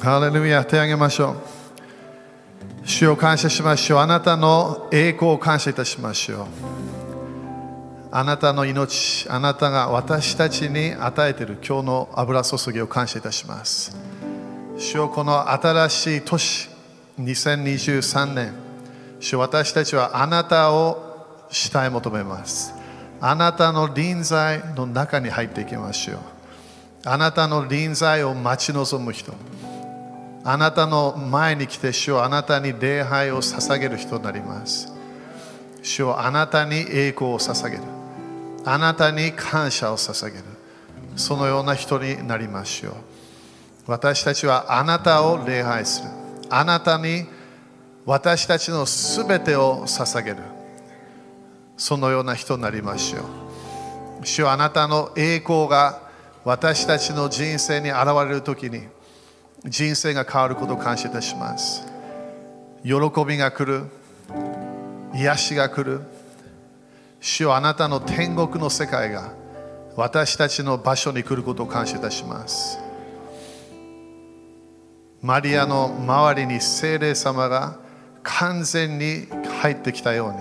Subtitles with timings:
[0.00, 1.36] ハレルヤ手を挙げましょう。
[2.88, 3.98] 主を感謝しましょう。
[3.98, 6.46] あなたの栄光を感謝いたしましょう。
[8.10, 13.94] あなたの命あなたが私たちに与えている今日の油注ぎを感謝いたします。
[14.78, 16.70] 主よこの新しい年
[17.20, 18.54] 2023年
[19.20, 22.72] 主私たちはあなたを慕い求めます。
[23.20, 26.18] あなたの臨在の中に入っていきましょう。
[27.04, 29.34] あなたの臨在を待ち望む人。
[30.42, 34.92] あなたの前に来て主をあなたに礼拝を捧げる人になります。
[35.82, 37.82] 主をあなたに栄光を捧げる。
[38.64, 40.44] あなたに感謝を捧げる。
[41.16, 42.94] そのような人になりましょう。
[43.86, 46.08] 私たちはあなたを礼拝する。
[46.48, 47.26] あなたに
[48.06, 50.38] 私たちのすべてを捧げる。
[51.76, 53.20] そのような人になりましょ
[54.22, 54.26] う。
[54.26, 56.00] 主はあなたの栄光が
[56.44, 58.82] 私たちの人生に現れるときに
[59.64, 61.86] 人生が変わることを感謝いたします。
[62.82, 62.92] 喜
[63.26, 63.84] びが来る。
[65.14, 66.00] 癒しが来る。
[67.20, 69.32] 主はあなたの天国の世界が
[69.96, 72.78] 私たちの場所に来ることを感謝いたします。
[75.20, 77.78] マリアの周りに精霊様が
[78.22, 79.26] 完全に
[79.60, 80.38] 入ってきたように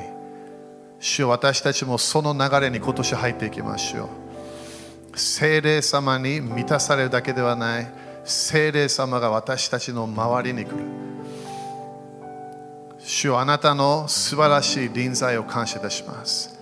[1.01, 5.19] 主よ私たちもその流れに今年入っていきましょう。
[5.19, 7.98] 精霊様に満たされるだけではない。
[8.29, 10.75] 精霊様が私たちの周りに来る。
[12.99, 16.59] 主よあなたの素晴らしい臨在を感謝いたします。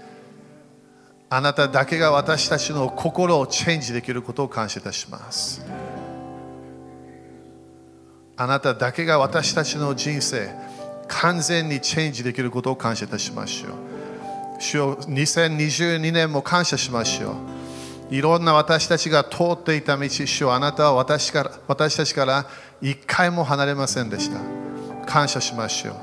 [1.29, 5.65] あなただけが私たちの心をチェンジできることを感謝いたします。
[8.39, 10.49] あなただけが私たちの人生
[11.07, 17.56] 完全にチェンジできることを感謝いたしましょう主よ2022年も感謝しましょう
[18.09, 22.45] いろんな私たちが通っていた道主よあなたは私から私たちから
[22.81, 24.39] 一回も離れませんでした。
[25.05, 25.95] 感謝しましょう。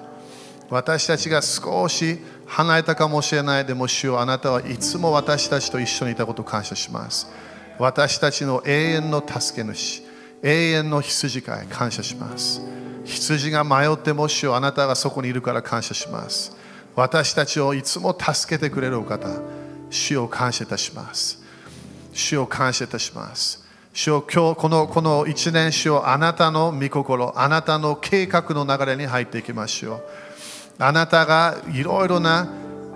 [0.70, 7.26] 私たちが少し離れたかもしれないでも主よあなたはいつも私たちと一緒にいたことを感謝します。
[7.78, 10.02] 私たちの永遠の助け主
[10.42, 12.60] 永遠の羊飼い感謝します。
[13.04, 16.56] 羊が迷っても主よあなたがそこにいるから感謝します。
[16.94, 19.28] 私たちをいつも助けてくれるお方
[19.90, 21.43] 主を感謝いたします。
[22.14, 23.62] 主を感謝いたします。
[23.92, 30.02] 主を今日このこの一年主をあなたの御心あなたの計画の流れに入っていきましょう
[30.80, 32.48] あなたがいろいろな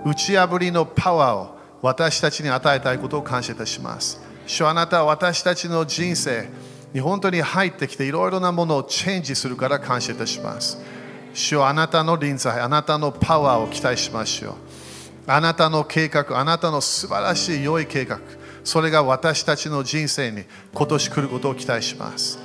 [0.03, 4.19] 打ち破りのパワーを私たちに与えたいことを感謝いたします。
[4.47, 6.49] 主あなたは私たちの人生
[6.93, 10.77] に本当に入ってきていろいろなものをチェンジするから感謝いたします。
[11.33, 14.53] 主はあなたの臨在あなたのパワーを期待しましょう
[15.27, 18.19] あなたの計画あなたの素晴らしい良い計画
[18.63, 20.43] それが私たちの人生に
[20.73, 22.39] 今年来ることを期待します。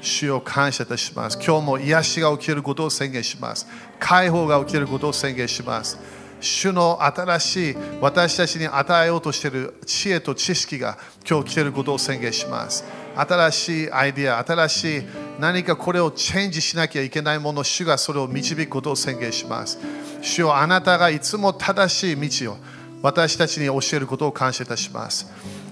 [0.00, 1.38] 主を感謝いたします。
[1.44, 3.66] 今日も癒しが起きることを宣言します。
[3.98, 5.98] 解放が起きることを宣言します。
[6.40, 10.96] 主の新しい私たちに与えようとしている知恵と知識が
[11.28, 12.84] 今日来ていることを宣言します。
[13.16, 15.02] 新しいアイディア新しい
[15.40, 19.78] 何かこれをチェンジしなきゃいけないもの主がそれを導くことを宣言します。
[20.22, 22.56] 主よあなたがいつも正しい道を
[23.02, 25.26] 私たちに教えることを感謝いたします。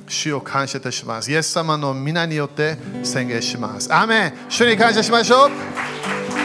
[0.08, 1.30] 主を感謝いたします。
[1.30, 3.92] イエス様の皆によって宣言します。
[3.92, 4.32] アメン。
[4.48, 5.50] 主に感謝しましょう。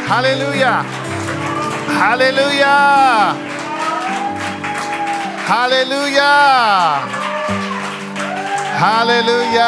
[0.08, 0.84] ハレルヤ。
[2.00, 3.36] ハレルヤ。
[5.48, 6.24] ハレルヤ。
[8.78, 9.64] ハレルヤ。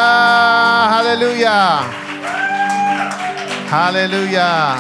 [0.90, 1.84] ハレルヤ。
[3.70, 4.78] ハレルヤ。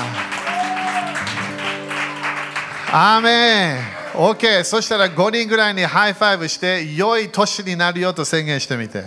[2.91, 4.02] アメン。
[4.13, 9.03] OK そしたら5人ぐらいに high five して良い年になるよと宣言してみて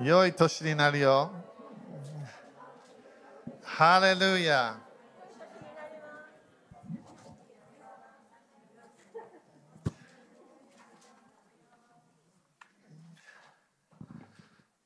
[0.00, 1.30] 良い年になるよ
[3.62, 4.76] ハレルヤ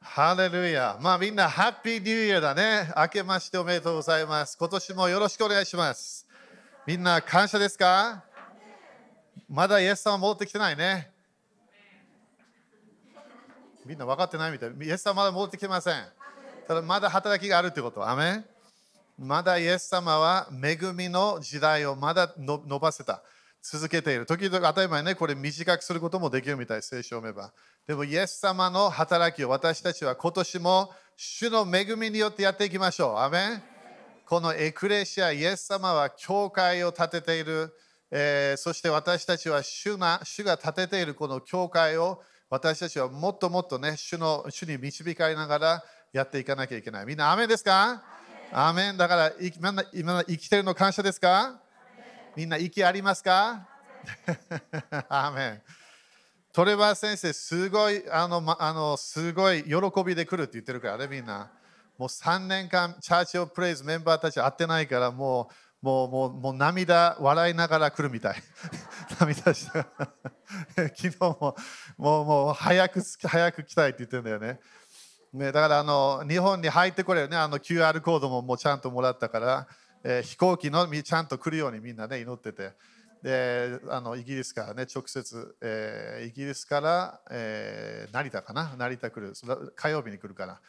[0.01, 0.99] ハレルヤ。
[1.01, 2.93] まあみんな、ハッピーニューイヤーだね。
[2.95, 4.59] 明けましておめでとうございます。
[4.59, 6.27] 今年もよろしくお願いします。
[6.87, 8.23] みんな、感謝ですか？
[9.49, 11.11] まだイエス様戻ってきてないね。
[13.85, 14.71] みんな分かってないみたい。
[14.71, 15.95] イエス様まだ戻ってきてません。
[16.67, 18.09] ただまだ働きがあるってこと。
[18.09, 18.45] アメン
[19.19, 23.23] まだイエス様は恵みの時代をまだ伸ばせた。
[23.63, 24.27] 続けている。
[24.27, 27.53] 時々当たり前ね、これ短くすることもできるみたい、聖書を読めば。
[27.87, 33.19] でも、イエス様の働きを私たちは今年も主の恵みによってやっていきましょう。
[33.19, 33.63] アメン
[34.27, 37.73] このエクレシア、イエス様は教会を建てている。
[38.15, 47.07] えー、そして私たちは主な主が建てているこの教会を私たちはもっともっとね主の主に導かれながらやっていかなきゃいけない。
[47.07, 48.05] みんな、雨ですか？
[48.53, 48.99] アメン。
[48.99, 51.59] だからみんな今生きてるの感謝ですか？
[52.37, 53.67] みんな息ありますか？
[55.09, 55.63] アメン。
[56.53, 61.51] トレバー先生、すごい、あの、ま、あのすごい喜びで来るって言ってるからね、みんな。
[61.97, 68.43] もう3年間、チャーチオプレイズメンバーたち会ってないから、もう、もう、もう、もう涙、笑いながら来るみたい。
[69.21, 69.85] 涙して。
[70.97, 71.57] 昨日も、
[71.99, 74.61] もう、もう、早く、早く来たいって言ってるんだよね。
[75.33, 79.67] ね、だからあの日本に入ってこれるね、あの QR コードももうちゃんともらったから、
[80.05, 82.73] えー、飛行機のみちゃんと来るようにみんなね祈ってて、
[83.23, 88.75] であのイギリスからね直接、えー、イギリスから、えー、成田かな。
[88.77, 89.33] 成田来る。
[89.75, 90.61] 火曜日に来るから、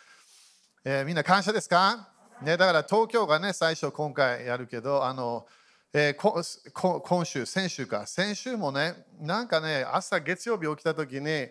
[0.86, 5.46] えー、みんな感謝ですか、ね、だから東京がね最初今回やるけどあの、
[5.94, 8.06] えー、今週先週か。
[8.08, 11.48] 先週もねなんかね朝月曜日起きた時に、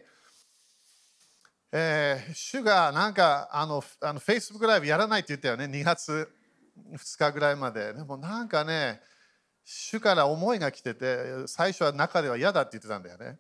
[1.73, 5.65] えー、主がなんかあのあの Facebook ライブやらないって言ったよね。
[5.65, 6.29] 2月
[6.93, 7.95] 2日ぐらいまで。
[7.95, 9.01] でもなんかね
[9.65, 13.39] 主から思いが来てて最初は中では嫌だって言ってたんだよね。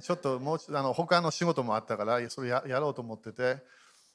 [0.00, 3.56] ちょっともうあの他の仕事もあったからそれややろうと思ってて。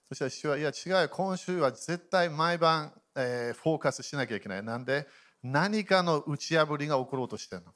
[0.10, 5.08] そしたら主はいや違う今週は絶対毎晩、えー、フォーカスしなきゃいけないなんで？
[5.44, 7.74] 何かの打ち破りが起ころうとしてるの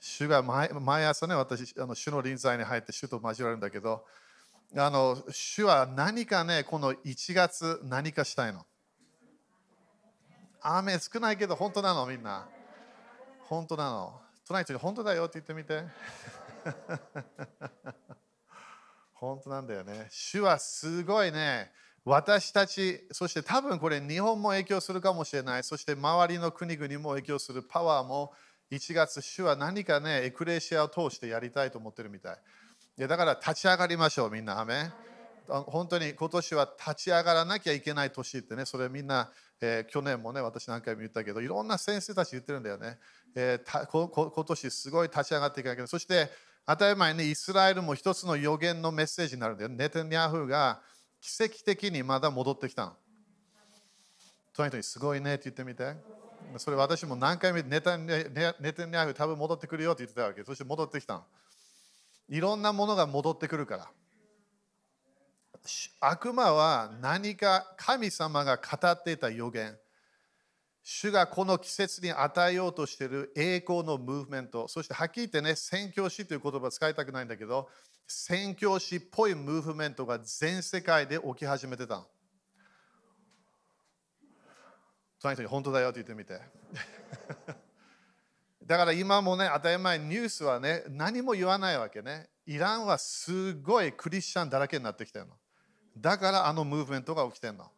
[0.00, 4.04] 主が毎毎朝ね私あの主の臨在に入って主と交わるんだけど
[4.76, 8.64] あの主は何かねこの1月何かしたいの
[10.62, 12.06] 雨少ないけど本当なの？
[12.06, 12.46] みんな。
[13.48, 14.20] 本当なの。
[14.46, 15.84] 隣人に本当だよって言ってみて。
[19.20, 20.06] 本当なんだよね。
[20.10, 21.70] 主はすごいね。
[22.04, 25.62] 私たち、そして多分これ日本も影響するかもしれない。
[25.64, 28.32] そして周りの国々も影響するパワーも
[28.70, 32.38] 1月、主は何かね、エクレシアを通してやりたいと思ってるみたい。
[32.98, 34.58] いやだから立ち上がりましょう、みんな。
[34.58, 34.90] アメ
[35.46, 39.30] 本当に今年は立ち上がらなきゃいけない年ってね、それみんな
[39.60, 42.98] えー、去年もね、私何回も言ったけど、いろんな先生たち言ってるんだよね。
[43.34, 45.88] えー、ここ今年すごい立ち上がっていかなきゃいけない。
[45.88, 46.30] そして、
[46.66, 49.68] 当たり前にイスラエルも一つの予言のメッセージになるんだよ。
[49.70, 50.80] ネテニヤフが
[51.20, 52.92] 奇跡的にまだ戻ってきたの。
[54.54, 55.94] とにかくすごいねって言ってみて。
[56.56, 58.14] それ私も何回もネタネ
[58.72, 60.42] テニヤフ多分戻ってくるよって言ってたわけ。
[60.44, 61.24] そして戻ってきたの。
[62.28, 63.90] いろんなものが戻ってくるから。
[66.00, 69.76] 悪魔は何か神様が語っていた予言
[70.82, 77.68] 主がこの季節に与えようとしている栄光のムーブメントそしてはっきり言ってね宣教師という言葉使いたくないんだけど
[78.06, 82.06] 宣教師っぽいムーブメントが全世界で起き始めてた
[85.20, 86.40] 隣人に本当だよって言ってみて。
[88.64, 92.30] だから今もね当たり前ニュースはね何も言わないわけね。
[92.46, 95.36] イランはすごいクリスチャンだらけになってきてるの。
[95.96, 97.70] だからあのムーブメントが起きてるの。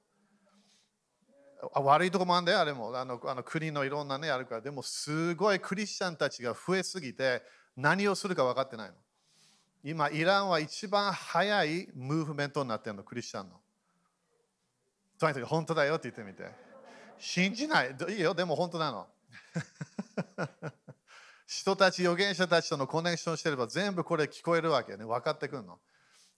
[1.75, 2.97] 悪いとこもあるんだよ、あれも。
[2.97, 4.61] あのあの国のいろんなね、あるから。
[4.61, 7.43] でも、すごいクリスチャンたちが増えすぎて、
[7.77, 8.95] 何をするか分かってないの。
[9.85, 13.61] 今、イランは一番早いムーブメントになってるの、クリスチャンの。
[15.19, 16.51] とにかく本当だよって言ってみて。
[17.19, 17.97] 信じない。
[18.09, 19.09] いいよ、でも本当なの。
[21.47, 25.05] 人たち、預言者たちとのコネクションしてれば全部これ聞こえるわけね。
[25.05, 25.79] 分かってくるの。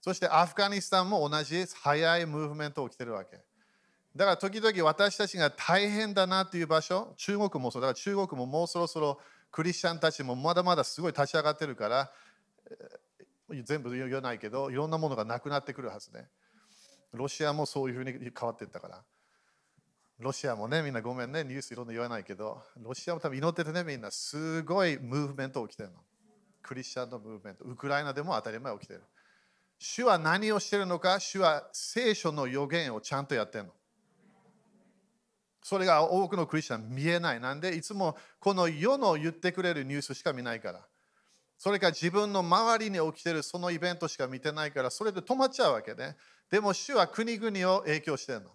[0.01, 3.43] そしてアフガニスタンも同じ早いムーブメント起きてるわけ。
[4.15, 9.19] だから時々私たちが大変だなという場所、中国もそう、だから中国ももうそろそろ
[9.51, 12.11] クリスチャンたちもまだまだすごい立ち上がってるから、
[13.63, 16.27] 全部言わないけど、いろんなものがなくなってくるはずね。
[17.13, 19.03] ロシアもそういうふうに変わっていったから。
[20.17, 25.99] ロシアもね、みんなごめんね、ニュースいろんな言わないけど、ロシアも多分祈っててね、みんなすごいムーブメント起きてるの。
[26.63, 27.65] クリスチャンのムーブメント。
[27.65, 29.03] ウクライナでも当たり前起きてる。
[29.77, 31.19] 主は何をしてるのか？
[31.19, 33.73] 主は聖書の予言をちゃんとやってるの。
[35.65, 37.39] それが多くのクリスチャン見えない。
[37.39, 40.85] なんでいつもこの世の言ってくれるニュースしか見ないから。
[41.57, 46.17] それか自分の周りに起きてるそのイベントしか見てないから、それで止まっちゃうわけね。
[46.51, 48.51] でも主は国々を影響してるの。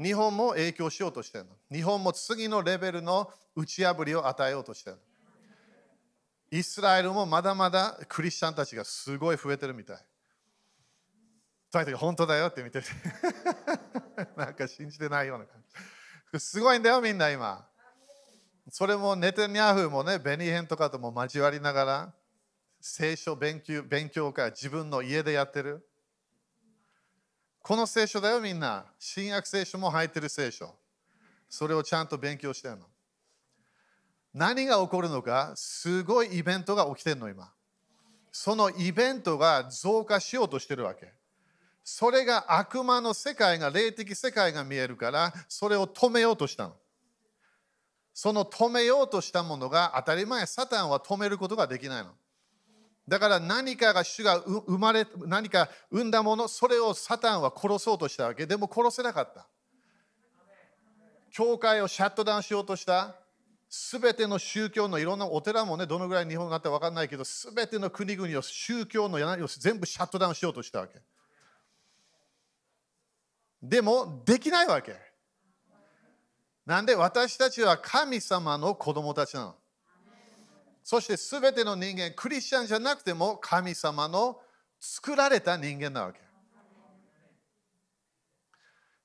[0.00, 1.50] 日本も影響しようとしてるの。
[1.72, 5.02] 日本も次のレベルの打ち破りを与えようとしてるの。
[6.52, 9.96] イスラエルもまだまだクリスチャンたちがすごい増えてるみたい。
[11.72, 12.86] その時本当だよって見てて
[14.38, 15.97] なんか信じてないような感じ
[16.36, 17.64] すごいんだよみんな今。
[18.70, 22.12] それもネテニヤフもねベニヘンとかとも交わりながら
[22.80, 25.86] 聖書勉強勉強会自分の家でやってる。
[27.62, 28.84] この聖書だよみんな。
[28.98, 30.74] 新約聖書も入ってる聖書。
[31.48, 32.86] それをちゃんと勉強してるの。
[34.34, 37.50] 何が起こるのかすごいイベントが起きてるの今。
[38.30, 41.12] そのイベントが増加しようとしてるわけ。
[41.90, 46.76] それが悪魔の世界が、霊的世界が見えるから、それを止めようとしたの。
[48.12, 52.10] その止めようとしたものが当たり前、サタンは止めることができないの。
[53.08, 58.44] だから何かが主が生まれ、何か生んだもの、それをサタンは殺そうとしたわけ。
[58.44, 59.46] でも殺せなかった。
[61.30, 63.16] 教会をシャットダウンしようとした。
[63.70, 71.00] すべての宗教のいろんなお寺もね、どのぐらい日本があって分かんないけど、すべての国々を宗教の柳を全部シャットダウンしようとしたわけ。
[73.62, 74.96] でも、できないわけ。
[76.64, 79.56] なんで私たちは神様の子供たちなの。
[80.84, 84.40] そして全ての人間、クリスチャンじゃなくても神様の
[84.78, 86.20] 作られた人間なわけ。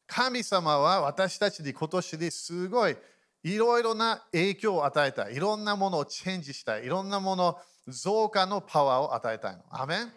[0.06, 2.96] 神様は私たちに今年ですごい
[3.44, 5.36] いろいろな影響を与えたい。
[5.36, 6.86] いろんなものをチェンジしたい。
[6.86, 7.58] いろんなもの、
[7.88, 9.64] 増加のパワーを与えたいの。
[9.70, 10.12] アメン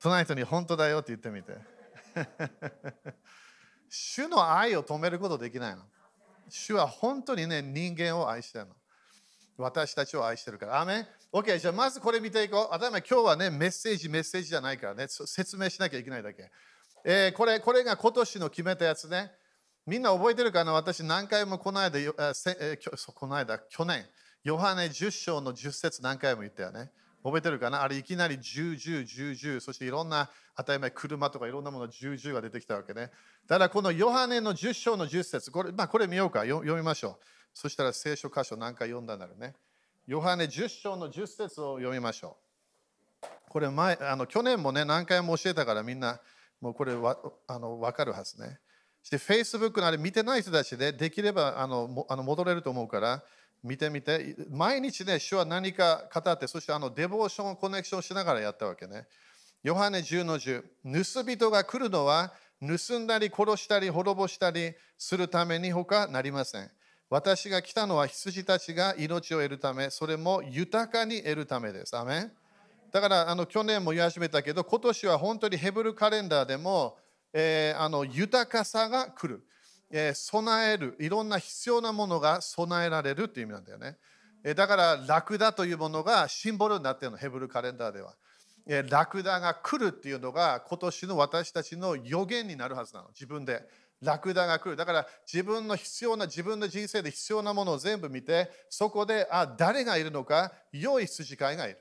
[0.00, 1.56] 隣人に本当だよって言ってみて。
[3.90, 5.82] 主の愛を止めることできないの。
[6.48, 8.74] 主は本当にね、人間を愛してるの。
[9.58, 10.80] 私たちを愛してるから。
[10.80, 12.74] アメン ?OK、じゃあまずこれ見ていこう。
[12.74, 16.50] 頭今日はね、メッセージ、メッセージじゃないからね、説明しなきゃいけないだけ。
[17.04, 19.32] えー、これこれが今年の決めたやつね。
[19.86, 20.72] みんな覚えてるかな？
[20.72, 24.06] 私何回もこの間、えー、この間、去年、
[24.44, 26.92] ヨハネ10章の10節何回も言ったよね。
[27.22, 27.82] 覚えてるかな？
[27.82, 33.10] あれいきなり10、10、10、10、そしていろんな当たり前、車とかいろんなもの10、10が出てきたわけね。
[33.46, 37.16] ただこのヨハネの10章の10節これ,、まあ、これ見ようか読みましょう。
[37.52, 39.54] そしたら聖書箇所何回読んだんだろうね。
[40.06, 42.36] ヨハネ10章の10節を読みましょ
[43.22, 43.26] う。
[43.48, 46.20] これ前、あの去年もね、何回も教えたからみんな
[46.60, 48.58] もうこれわあの分かるはずね。
[49.02, 53.22] そして Facebook のあれ見てない人たちでできればあのあの戻れると思うから
[53.62, 54.36] 見てみて。
[54.50, 59.06] 毎日ね、主は何か語って、そしてあのデボーションをコネクションしながらやったわけね。
[59.62, 60.62] ヨハネ10の10。
[61.14, 66.70] 盗人が来るのは盗んだり殺したり滅ぼしたりするために他なりません。
[67.10, 71.96] 私が来たのは羊たちが命を得るため、それも豊かに得るためです。
[71.96, 72.32] アメン
[72.92, 76.96] だからあの去年も言い始めたけど、今年は本当にヘブルカレンダーでも、
[77.32, 79.44] えー、あの豊かさが来る。
[79.90, 83.98] えー、備える、いろんな必要なものが備えられるという意味なんだよね。
[84.44, 88.14] えー、だから、ラクダというものがシンボルになっているの、ヘブルカレンダーでは。
[88.66, 93.66] えー、ラクダが来るっていうのが今年の私たちの予言になるはずなの、自分で。
[94.00, 94.76] ラクダが来る。
[94.76, 101.78] だから自分の必要な、自分の人生で必要なものを全部見て、そこで、あ、誰がいるのか、良い羊飼いがいる。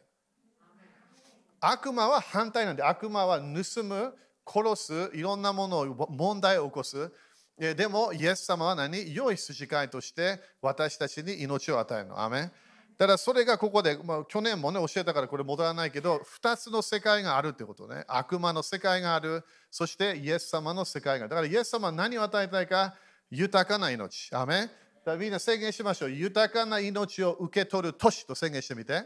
[1.62, 4.14] 悪魔は反対なんで、悪魔は盗む、
[4.46, 7.12] 殺す、いろんなものを問題を起こす。
[7.60, 9.14] でも、イエス様は何？
[9.14, 12.22] 良い筋交いとして私たちに命を与えるの。
[12.22, 12.52] アメン。
[12.98, 18.06] だそれがここで、まあ、去年もね教えたからこれ戻らないけど2つの世界があるってことね。
[18.08, 19.44] 悪魔の世界がある。
[19.70, 21.30] そしてイエス様の世界がある。
[21.30, 22.96] だからイエス様は何を与えたいか？
[23.30, 24.30] 豊かな命。
[24.34, 24.72] アメだか
[25.06, 26.12] らみんな宣言しましょう。
[26.12, 29.04] 豊かな命を受け取る年と宣言してみて。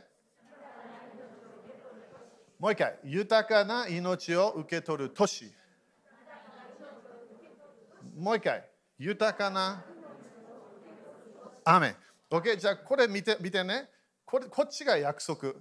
[2.60, 2.98] もう一回。
[3.04, 5.52] 豊かな命を受け取る年
[8.16, 8.64] もう一回。
[8.98, 9.84] 豊かな。
[11.66, 11.96] アメン。
[12.30, 13.90] OK、じゃあこれ見て見てね。
[14.26, 15.54] これこっちが約束。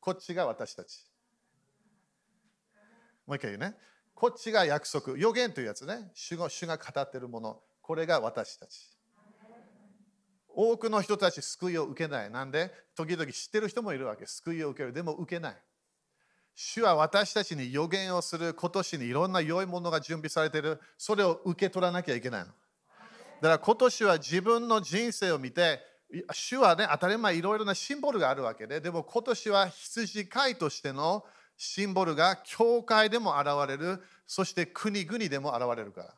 [0.00, 1.04] こっちが私たち。
[3.26, 3.74] もう一回言うね。
[4.14, 5.16] こっちが約束。
[5.16, 6.10] 予言というやつね。
[6.14, 7.60] 主が主が語っているもの。
[7.80, 8.90] これが私たち。
[10.48, 12.30] 多くの人たち救いを受けない。
[12.30, 12.70] なんで？
[12.94, 14.26] 時々知ってる人もいるわけ。
[14.26, 14.92] 救いを受ける。
[14.92, 15.56] でも受けない。
[16.54, 20.80] 主は私たちに予言をする今年にいろんな良いものが準備されている。
[20.96, 22.46] それを受け取らなきゃいけないの。
[22.46, 25.80] だから今年は自分の人生を見て、
[26.32, 31.24] 主はね、当たり前いろいろなシンボルがあるわけで、でも今年は羊飼いとしての
[31.56, 36.14] シンボルが教会でも現れる、そして国々でも現れるから。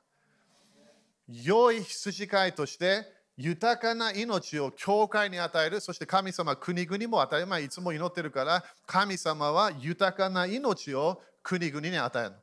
[1.28, 3.04] 良い羊飼いとして
[3.36, 5.80] 豊かな命を教会に与える。
[5.80, 12.34] そして神様、国々も当たり前いつも祈ってるから、神様は豊かな命を国々に与える。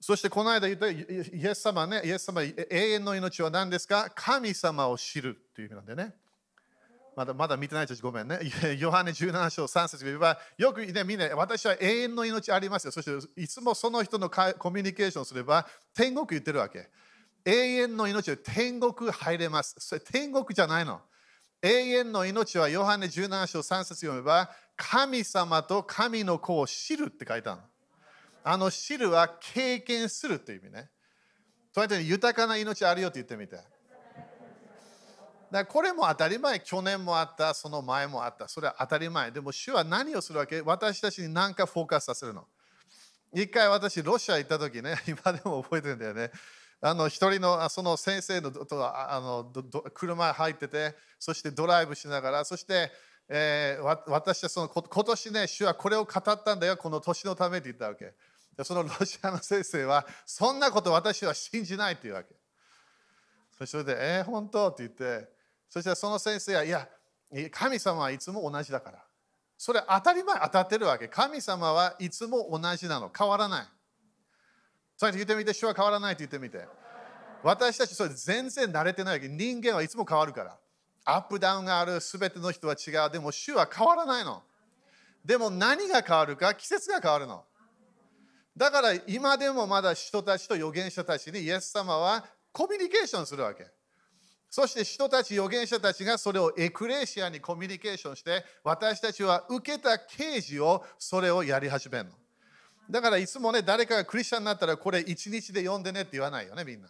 [0.00, 1.06] そしてこの間言ったイ
[1.44, 4.10] エス様ね、イエス様、永遠の命は何ですか？
[4.14, 6.14] 神様を知るという意味なんでね。
[7.16, 8.38] まだまだ見てない人ごめんね。
[8.78, 12.92] ヨハネ17章3節言えば、よくね、みんな、私は永遠の命ありますよ。
[12.92, 16.88] そしていつもその人のコミュニケーションすれば、天国言ってるわけ。
[17.48, 19.74] 永遠の命は天国入れます。
[19.78, 21.00] それ天国じゃないの。
[21.62, 27.66] 永遠の命はヨハネ17章3節読めば、神様と神の子を知るって書いてあるの。
[28.44, 30.90] あの知るは経験するっていう意味ね。
[31.72, 33.58] そうやって豊かな命あるよって言ってみて。
[35.50, 39.30] だこれも当たり前、去年もあった、その前もあった、それは当たり前。
[39.30, 40.60] でも主は何をするわけ？
[40.60, 42.44] 私たちに何かフォーカスさせるの。
[43.32, 46.30] 一回私、ロシア行った時ね、今でも覚えてるんだよね。
[46.80, 49.52] あの一人のその先生のとあの
[49.94, 52.90] 車入ってて、そしてドライブしながら、そして、
[53.28, 58.14] えー、私はその今年ね、主はこれを語ったんだよ、この年のためって言ったわけ。
[58.64, 62.34] そのロシアの先生は、そんなこと私は信じないっていうわけ。
[63.66, 65.28] それで、えー、本当って言って、
[65.68, 66.88] そしたらその先生は、いや、
[67.50, 69.04] 神様はいつも同じだから。
[69.56, 71.08] それ当たり前当たってるわけ。
[71.08, 73.12] 神様はいつも同じなの。
[73.16, 73.66] 変わらない。
[74.98, 76.66] それ言ってみて、主は変わらないって言ってみて。
[77.44, 79.28] 私たちそれ全然慣れてないわけ。
[79.28, 80.58] 人間はいつも変わるから。
[81.04, 83.10] アップダウンがある、すべての人は違う。
[83.12, 84.42] でも主は変わらないの。
[85.24, 87.44] でも何が変わるか、季節が変わるの。
[88.56, 93.68] だから今でもまだ人たちと預言者たちにイエス様はコミュニケーションするわけ。
[94.50, 102.10] そして人たち、預言者たちがそれをエクレシアにコミュニケーションして、私たちは受けた刑事をそれをやり始めるの。
[102.90, 106.88] だからいつもね、誰かがクリスチャンになったらこれ一日で読んでねって言わないよね、みんな。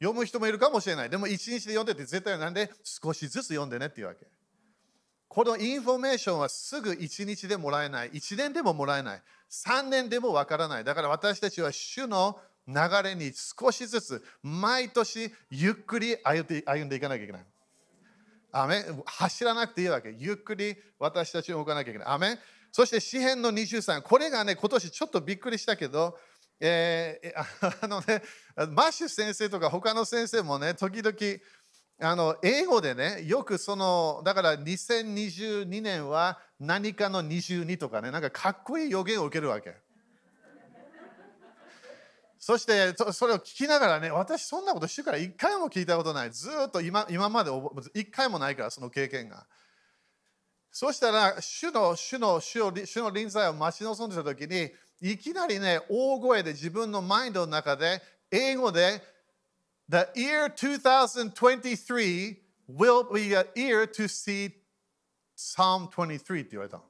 [0.00, 1.10] 読む人もいるかもしれない。
[1.10, 4.26] でも一日で読んでって絶対なんで少しずつ読んでねっていうわけ。
[5.28, 8.10] このインフォメーションはすぐ一日でもらえない。
[8.12, 9.22] 一年でももらえない。
[9.48, 10.84] 三年でもわからない。
[10.84, 16.44] だから私たちは主の流れに少しずつ毎年ゆっくり歩
[16.84, 17.46] んでいかなきゃいけない。
[18.50, 18.84] アーメン。
[19.06, 20.14] 走らなくていいわけ。
[20.18, 22.08] ゆっくり私たちを動かなきゃいけない。
[22.08, 22.38] アーメン。
[22.72, 24.00] そして詩篇の23。
[24.00, 26.18] これがね、今年ちょっとびっくりしたけど、
[26.58, 28.22] えー、 あのね、
[28.70, 31.16] マッシュ先生とか他の先生もね、時々、
[32.00, 39.76] あの英語でね、よくその、だから2022年は何かの22とかね、なんかかっこいい予言を受けるわけ。
[42.38, 46.30] そしてそれを聞きながらね、私そんなことしてから一回も聞いたことない。
[46.32, 47.52] ずっと今今まで
[47.94, 49.46] 一回もないから、その経験が。
[50.72, 54.70] そしたら、主の主の主の主の臨在を待ち望んでた時に、
[55.02, 58.00] いきなりね、大声で自分のマインドの中で、
[58.30, 59.02] 英語で、
[59.90, 62.36] The year 2023
[62.70, 64.50] will be a year to see
[65.36, 66.80] Psalm 23って言われた。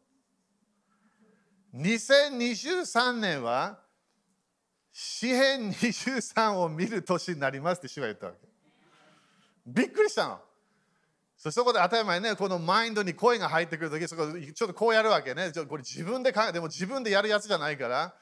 [1.75, 3.81] 2023年は
[4.92, 8.38] 詩篇23を見る年になりますって主が言ったわけ。
[9.66, 10.52] びっくりしたの。
[11.50, 15.50] そこで当たり前ね、このマインドに声が入ってくるとき、そこちょっとこうやるわけね。
[15.68, 18.14] これ自分で考えでも自分でやるやつじゃないから、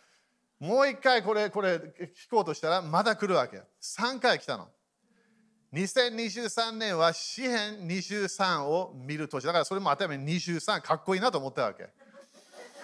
[0.58, 3.62] もう一回これ、これ聞こうとしたら、まだ来るわけ。
[3.82, 4.68] 3回来たの。
[5.72, 9.44] 2023年は詩篇23を見る年。
[9.46, 11.88] だからそれも当たり前23かっこいいなと思ったわけ。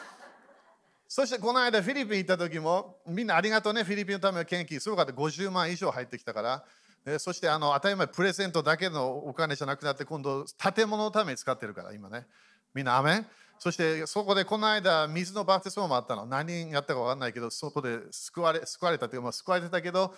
[1.09, 6.65] そしてこの間フィリピン行った時もみんなありがとうね、フィリピンのための献金すごかった50万以上入ってきたから、
[7.07, 12.27] えそしてあの当たり前プレゼントだけのお金じゃなくなって今度建物のために使ってるから今ね。
[12.75, 13.25] みんなアメ
[13.59, 16.27] そしてそこでこの間水のバプテスマもあったの。
[16.27, 20.13] 何人やったか分かんないけどそこで救われ救われたというか、救われてたけど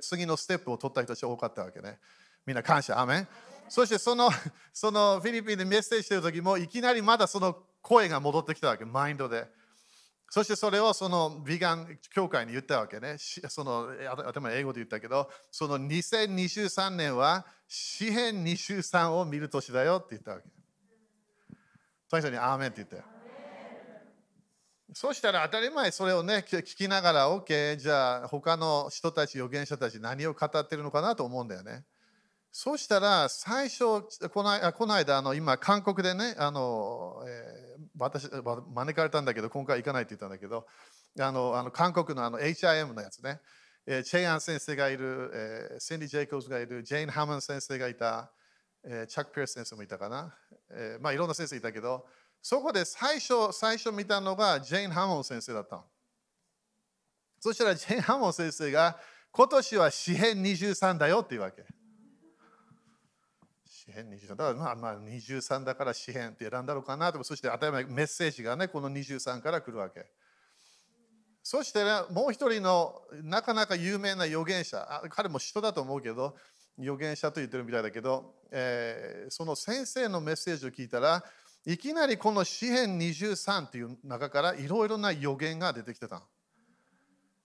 [0.00, 1.98] 次のステップを取った人たち多かったわけね。
[2.44, 2.98] みんな感謝。
[3.00, 3.28] アメ
[3.68, 4.28] そしてその
[4.74, 8.84] そのフィリピンでメッセージしてる時もいきなりまだその声が戻ってきたわけ。
[8.84, 9.46] マインドで。
[10.32, 13.16] そしてそれをそのビガン協会に言ったわけね。
[13.18, 13.90] その
[14.26, 20.48] 頭英語で言ったけど、その2023年は詩編23を見る年だよって言ったわけ。
[22.10, 23.02] 最初にアーメンって言ったよ。
[24.94, 31.84] そしたら当たり前それをね聞きながら OK じゃあ他の人たち預言者たち何を語ってるのかなと思うんだよね。
[32.54, 37.24] そうしたら最初このこの間あの今韓国でねあの、
[37.96, 40.66] 私招かれたんだけど今回行かないって言ったんだけど
[41.18, 43.40] あのあの韓国のあの HIM のやつね、
[43.86, 48.30] えー、チェイアン先生がいる、えー、センディ・ジェイコブズがいるジェイン・ハマン先生がいた、
[48.84, 50.34] えー、チャック・ピアス先生もいたかな、
[50.70, 52.04] えー、まあいろんな先生いたけど
[52.42, 55.84] そこで最初最初見たのがジェイン・ハモン先生だったの。
[57.40, 58.98] そしたらジェイン・ハモン先生が
[59.30, 61.64] 今年は詩編23だよっていうわけ。
[63.92, 67.22] 詩編23だからまあまあ23だから詩編って選んだのかなと。
[67.22, 70.06] そして当たり前メッセージがねこの23から来るわけ。
[71.42, 75.02] そして、ね、もう一人のなかなか有名な預言者。
[75.10, 76.36] 彼も人だと思うけど
[76.78, 81.22] 預言者と言ってるみたいだけど、えー、その先生のメッセージを聞いたら
[81.66, 86.22] いきなりこの詩編23っていう中からいろいろな予言が出てきてた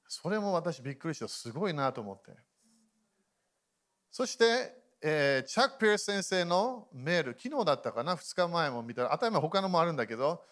[0.07, 2.31] それも私びっくりしてすごいなと思って。
[4.10, 10.43] そしてえー、チャック・ピアス先生のメール、昨日だったかな、2日前も見たら、頭他のもあるんだけど、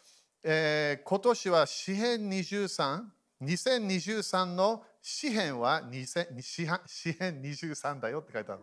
[0.43, 3.01] えー、今年は詩編23、
[3.41, 8.62] 2023の詩編は詩編23だよって書いてある。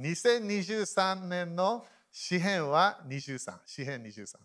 [0.00, 3.58] 2023年の詩編は23。
[3.64, 4.36] 詩編23。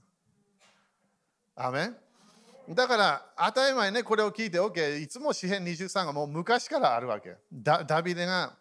[1.55, 2.75] アメン？
[2.75, 7.35] だから当たり前ね、これを聞いて OK、いつも詩編23がもう昔からあるわけ。
[7.51, 8.57] ダダビデが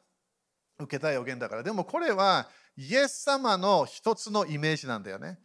[0.81, 1.62] 受けた予言だから。
[1.62, 5.38] でもこれはイエス様の一つのイメージなんだよね。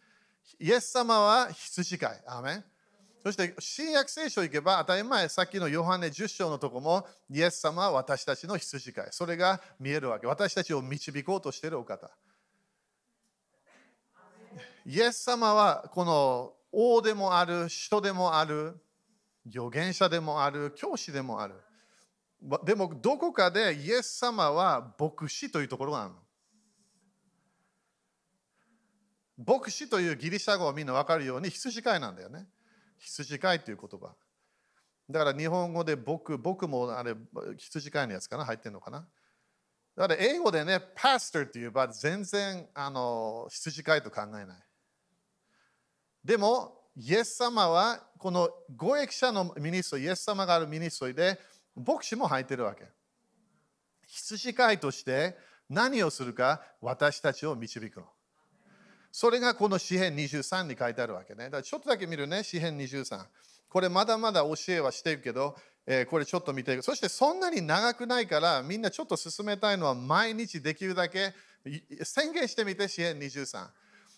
[0.60, 2.24] イエス様は羊飼い。
[2.26, 2.64] アーメン
[3.26, 9.08] そして、新約聖書行けば、当たり前、さっきのヨハネ10章のとこも、イエス様は私たちの羊飼い。
[9.10, 10.28] それが見えるわけ。
[10.28, 12.12] 私たちを導こうとしているお方。
[14.86, 18.80] イエス様は、この王でもある、人でもある、
[19.48, 21.56] 預言者でもある、教師でもある。
[22.64, 26.20] でも、どこかでイエス様は牧師というところがあるの。
[29.46, 32.48] 牧師というギリシャ語をみんな分かるように羊飼いなんだよね。
[33.00, 34.16] 羊飼いという言葉。
[35.10, 37.16] だから日本語で僕、僕もあれ
[37.58, 38.46] 羊飼いのやつかな？
[38.46, 39.08] 入ってるのかな？
[39.96, 44.64] だから英語でね、パスターって言えば全然あの羊飼いと考えない。
[46.24, 51.38] でも、イエス様はこの語益者のミニストイエス様があるミニストで
[51.76, 52.86] 牧師も入ってるわけ。
[54.08, 55.38] 羊飼いとして
[55.70, 58.06] 何をするか私たちを導くの。
[59.12, 61.46] それがこの詩編23に書いてあるわけね。
[61.46, 63.26] だからちょっとだけ見るね、詩編23。
[63.70, 65.56] これまだまだ教えはしてるけど、
[65.88, 71.34] えー、これちょっと見てそしてそんなに長くないからみんなちょっと進めたいのは毎日できるだけ
[72.04, 73.68] 宣言してみて、詩編23。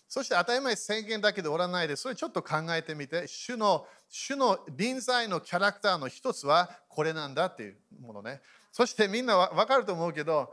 [0.08, 8.40] そして当たり前宣言だけでおらないで、それちょっと考えてみて、主の主の臨在のキャラクターの一つはこれなんだっていうものね。
[8.72, 10.52] そしてみんなわかると思うけど、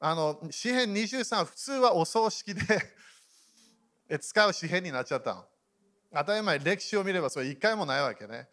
[0.00, 2.60] あの詩編23、普通はお葬式で
[4.18, 5.44] 使う詩篇になっちゃったの。
[6.12, 8.48] 当たり前、歴史を見ればそれ一回もないわけね。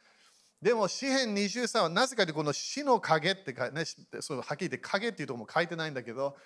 [0.61, 3.83] でも、詩篇23はなぜかというと、この死の影ってね、
[4.21, 6.37] そうはっきり言って影っていうところも書いてないんだけど、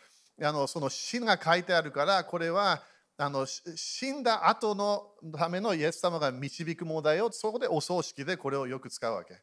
[0.42, 2.82] あのその死が書いてあるから、これは
[3.20, 7.32] あの死んだ後のためのイエス様が導くものだよ。
[7.32, 9.42] そこでお葬式でこれをよく使うわけ。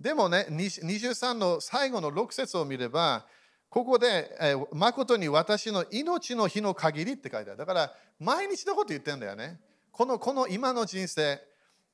[0.00, 3.26] でもね、23の最後の6節を見れば、
[3.68, 7.58] ここで、えー、誠に私の命の日の限りって書いてある。
[7.58, 9.60] だから、毎日のこと言ってんだよね。
[9.92, 11.38] このこの今の人生、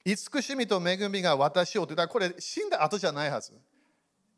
[0.05, 3.53] 慈しみと恵みが私をって、これ死んだ後じゃないはず。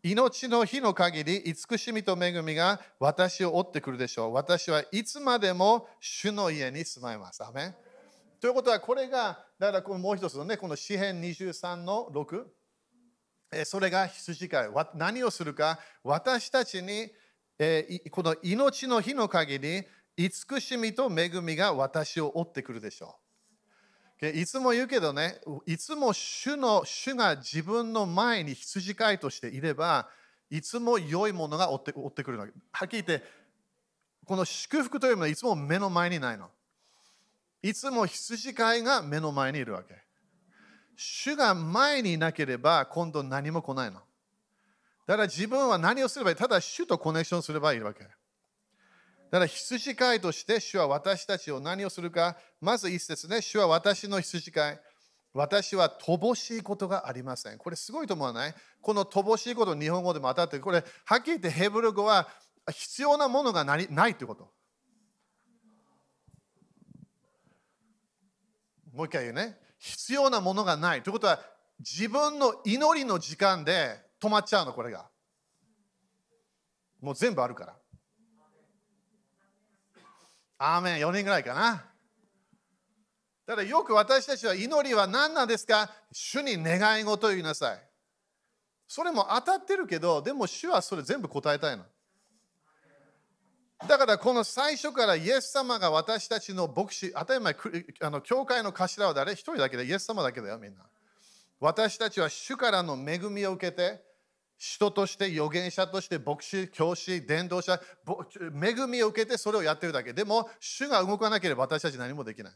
[0.02, 4.34] 命の日の限り、慈しみと恵みが私を追ってくるでしょう。
[4.34, 7.44] 私はいつまでも主の家に住まいます。
[7.44, 7.74] アメ
[8.40, 12.44] ということは、これが、だからこのもう一つのね、この詩編23の6。
[13.64, 14.68] それが羊飼い。
[14.94, 17.10] 何をするか、私たちに
[17.58, 19.84] え、この命の日の限り、
[20.16, 23.27] 慈しみと恵みが私を追ってくるでしょう。
[24.20, 30.08] いつも言うけどね、いつも主の主が自分の前に羊飼いとしていれば、
[30.50, 32.42] いつも良いものが追って追ってくるの。
[32.44, 32.48] は
[32.84, 33.24] っきり言って、
[34.24, 36.50] この祝福というものはいつも目の前にないの。
[37.62, 39.94] いつも羊飼いが目の前にいるわけ。
[40.96, 44.00] 主が前にいなければ今度何も来ないの。
[45.06, 46.36] だから自分は何をすればいい？
[46.36, 48.00] ただ主とコネクションすればいいわけ。
[49.30, 52.36] だ羊飼いとして主は私たちを何をするか。
[52.60, 54.80] まず一節ね、主は私の羊飼い。
[55.34, 57.58] 私は乏しいことがありません。
[57.58, 58.54] これすごいと思わない？
[58.80, 60.62] この乏しいこと日本語でも当たってる。
[60.62, 62.26] これはっきり言ってヘブル語は
[62.72, 64.50] 必要なものがないということ。
[68.94, 69.58] もう一回言うね。
[69.78, 71.02] 必要なものがない。
[71.02, 71.40] ということは
[71.78, 75.08] 自分の祈りの時間で止まっちゃうの、これが。
[77.00, 77.76] もう全部あるから。
[80.58, 81.84] アーメン、4人ぐらいかな。
[83.46, 85.90] ただよく私たちは祈りは何なんですか？
[86.12, 87.80] 主に願い事を言いなさい。
[88.86, 91.84] それも当たってるけど、でも主はそれ全部答えたいの。
[93.86, 97.56] だからこの最初からイエス様が私たちの牧師、当たり前、
[98.00, 99.32] あの教会の頭は誰？
[99.32, 100.84] 一人だけでイエス様だけだよ、みんな。
[101.60, 104.02] 私たちは主からの恵みを受けて、
[104.58, 107.80] 人として預言者として牧師、教師、伝道者、
[108.40, 110.12] 恵みを受けてそれをやってるだけ。
[110.12, 112.52] でも、主が動かなければ私たち何もできない。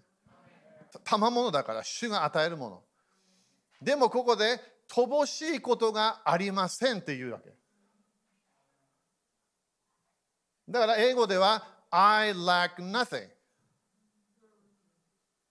[1.05, 2.83] 賜物だから主が与えるもの。
[3.81, 4.61] でもここで
[4.91, 7.53] 乏しいことがありませんっていうわけ。
[10.69, 13.29] だから英語では I lack nothing。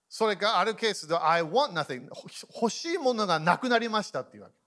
[0.08, 2.08] それかあるケースでは I want nothing。
[2.54, 4.61] 欲しいものがなくなりましたっていうわけ。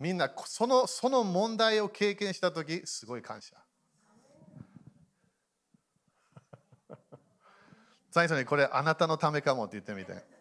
[0.00, 3.54] みんなそのその問題を経験したとき、すごい感謝。
[8.10, 10.40] 最初にこれあなたのためかもって言ってみて。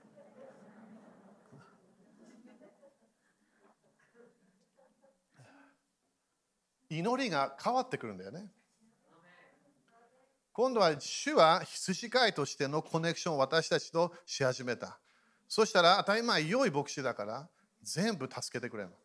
[6.92, 8.50] 祈りが変わってくるんだよね。
[10.54, 15.00] 今度は主は羊飼いとしてのコネクションを私たちとし始めた。
[15.50, 17.50] そしたら当たり前良い牧師だから
[17.84, 18.96] 全部助けてくれるの。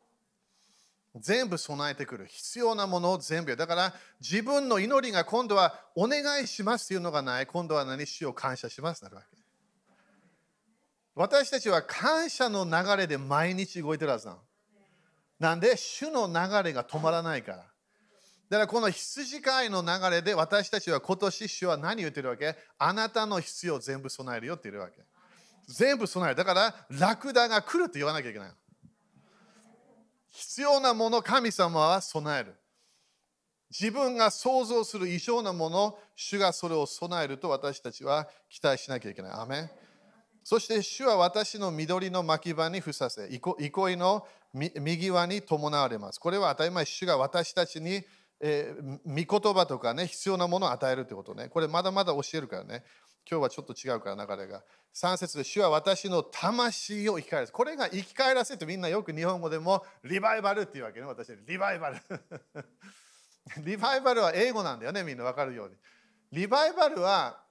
[1.17, 2.27] 全部備えてくる。
[2.27, 3.57] 必要なものを全部。
[3.57, 7.47] だから自分の祈りが今度はお願いしますというのがない。
[7.47, 9.37] 今度は何しよう感謝しますなるわけ。
[11.15, 14.41] 私たちは感謝の流れで毎日動いてるはずなの。
[15.39, 17.59] なんで主の流れが止まらないから。
[17.59, 22.57] だからこの羊飼いの流れで私たちは今年主は何言ってるわけ？
[22.79, 24.97] あなたの必要を全部備えるよって言うわけ。
[25.69, 26.37] 全部備える。
[26.37, 28.55] だからラクダが来るって言わなきゃいけないの。
[30.35, 32.55] 必要なもの、神様は備える。
[33.71, 39.33] 自分が想像する異常なもの、主がそれを備えると私たちは期待しなきゃいけない。
[39.33, 39.71] アメ
[40.43, 46.19] そして主は私の緑の牧場にふさせ、憩いの右輪に伴われます。
[46.19, 48.03] これは当たり前、主が私たちに、
[48.41, 51.49] えー、御言葉とかね、必要なものを与えるってことね。
[51.49, 52.85] これまだまだ教えるからね。
[53.29, 54.63] 今日はちょっと違うから流れが。
[54.95, 61.07] 3節で主は私の魂を生き返らせこれが生き返らせってみんなよく日本語でもリバイバルっていうわけね。
[61.07, 61.97] 私リバイバル。
[63.65, 65.77] リバイバルは英語なんだよね、みんなわかるように。
[66.33, 67.43] リバイバルは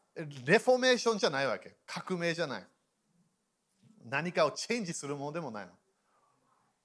[0.46, 1.76] レフォーメーションじゃないわけ。
[1.86, 2.68] 革命じゃない。
[4.06, 5.72] 何かをチェンジするものでもないの。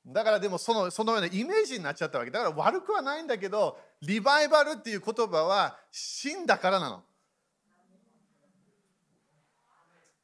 [0.07, 2.31] だからでもそのそのようなイメージになっちゃったわけ。
[2.31, 7.03] だから悪くはないんだけど、リバイバルっていう言葉は死んだからなの。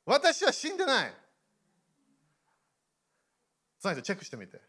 [0.06, 1.14] 私は死んでない。
[3.78, 4.60] その人チェックしてみて。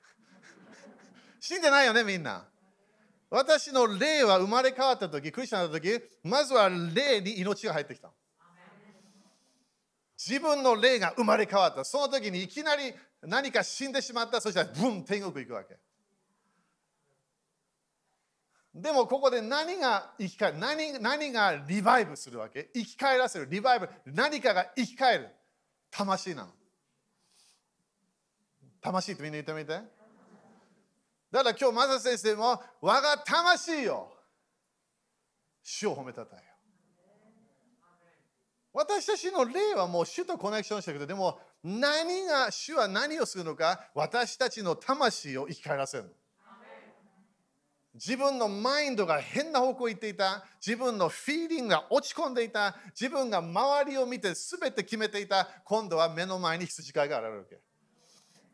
[1.39, 2.45] 死んでないよね、みんな。
[3.29, 8.11] 私の霊は生まれ変わった時、クリスチャンになった時、まずは霊に命が入ってきた。
[10.17, 11.83] 自分の霊が生まれ変わった。
[11.83, 14.39] その時にいきなり何か死んでしまった。
[14.39, 15.77] そしたら、ブン、天国行くわけ。
[18.75, 22.69] でもここで何が生き返る何何がリバイブするわけ？
[22.73, 23.47] 生き返らせる。
[23.49, 23.89] リバイブ。
[24.05, 25.29] 何かが生き返る。
[25.89, 26.49] 魂なの。
[28.81, 29.81] 魂ってみんな言ってみて。
[31.31, 34.11] だから今日マザ先生も我が魂よ。
[35.63, 36.43] 主を褒めたたえよ。
[38.73, 46.09] 私たちの霊はもう主とコネクションしたけど、でも何が、主は何をするのか、私たちの魂を生き返らせるの。
[47.95, 50.45] 自分のマインドが変な方向行っていた。
[50.65, 52.75] 自分のフィーリングが落ち込んでいた。
[52.89, 55.47] 自分が周りを見て全て決めていた。
[55.63, 57.59] 今度は目の前に羊飼いが現れるわけ。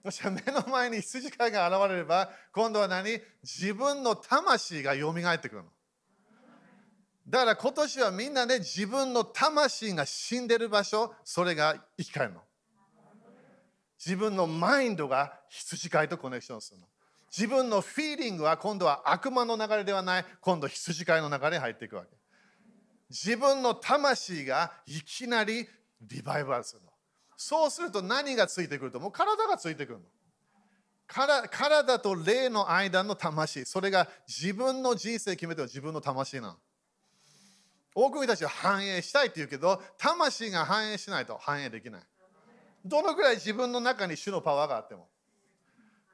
[0.06, 3.19] そして目の前に羊飼いが現れれば、今度は何？
[3.43, 5.69] 自分の魂が蘇ってくるの。
[7.27, 12.41] だから今年はみんなね、自分の魂が死んでる場所、それが生き返るの。
[14.04, 16.88] 自分のマインドが羊飼いとコネクションするの。
[17.36, 22.10] 自分のフィーリングは今度は悪魔の流れではない、今度羊飼いの流れに入っていくわけ。
[23.10, 25.67] 自分の魂がいきなり
[26.02, 26.89] リバイバルするの。
[27.38, 29.12] そうすると何がついてくるともう？
[29.12, 30.06] 体がついてくるの。
[31.08, 36.56] 体と霊の間の魂、それが自分の人生決めてる自分の魂なの。
[37.94, 42.02] 多くの人たちは反映したいって言うけど、魂が反映しないと反映できない。
[42.86, 45.10] どのくらい自分の中に主のパワーがあっても。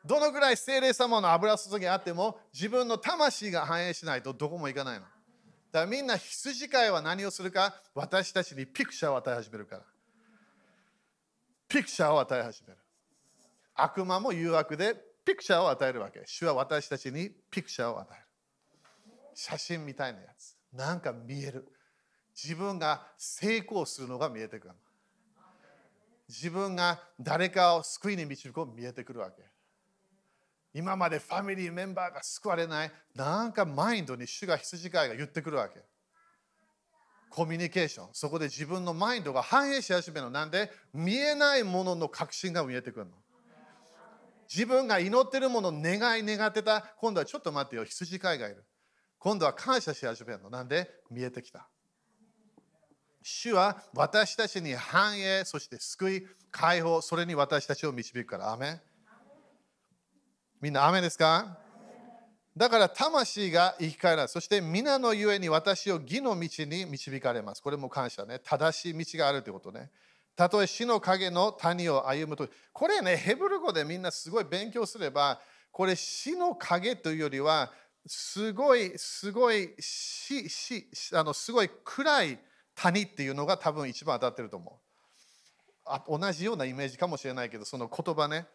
[0.08, 5.02] どのぐらい精霊様の油注ぎあっても自分の魂が反映しないとどこも行かないの。
[5.02, 5.12] だか
[5.82, 9.82] らみんな羊飼いは何をするか私たちにピクチャーを与え始めるから。
[11.68, 12.78] ピクチャーを与え始める。
[13.76, 16.22] 悪魔も誘惑でピクチャーを与えるわけ。
[16.26, 18.22] 主は私たちにピクチャーを与える。
[19.36, 20.56] 写真みたいなやつ。
[20.72, 21.68] なんか見える。
[22.34, 24.74] 自分が成功するのが見えてくる。
[26.30, 29.57] 自分が誰かを救いに導くのが見えてくるわけ。
[30.78, 35.82] 今までファミリーメンバーが救われないなんかマインドに主が羊飼いが言ってくるわけ。
[37.32, 38.10] コミュニケーション。
[38.14, 40.30] そこで自分のマインドが反映し始めるの。
[40.30, 40.72] なんで？
[40.94, 43.12] 見えないものの確信が見えてくるの。
[44.48, 46.82] 自分が祈ってるもの願い願ってた。
[47.00, 47.84] 今度はちょっと待ってよ。
[47.84, 48.64] 羊飼いがいる。
[49.18, 50.52] 今度は感謝し始めるの。
[50.52, 50.92] なんで？
[51.10, 51.68] 見えてきた。
[53.24, 58.54] 主は私たちに繁栄そして救い解放それに私たちを導くから。
[58.54, 58.82] アメン。
[60.60, 61.56] みんな雨ですか？
[62.56, 67.62] だから魂が生き返らず、そして皆のゆえに私を義の道に導かれます。
[67.62, 68.40] これも感謝ね。
[68.40, 69.92] 正しい道があるということね。
[70.36, 72.50] たとえ死の影の谷を歩むと。
[72.74, 75.40] これね、ヘブル語でみんなすごい勉強すれば、
[75.72, 77.72] これ死の影というよりは、
[78.08, 82.40] すごい、すごい、ししあのすごい暗い
[82.74, 84.74] 谷っていうのが多分一番当たってると思う。
[85.86, 88.48] あ同じようなイメージかもしれないけど、その言葉ね。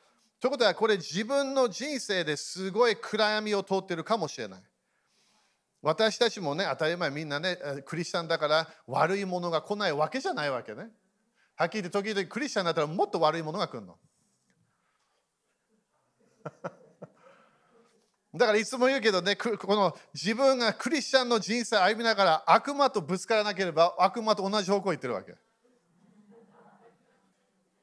[0.42, 4.62] ということはこれ自分の人生ですごい暗闇を通ってるかもしれない。
[5.80, 10.88] 私たちもね、当たり前みんなね、クリスチャンだから悪いものが来ないわけじゃないわけね。
[11.54, 13.96] はっきり言って時々クリスチャンだったらもっと悪いものが来るの。
[18.34, 25.36] だからいつも言うけどね、この自分がクリスチャンの人生を歩みながら悪魔とぶつからなければ悪魔と同じ方向に行ってるわけ。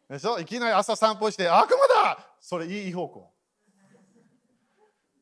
[0.09, 0.39] でしょ？
[0.39, 3.31] いきなり朝散歩して悪魔だそれいい方向。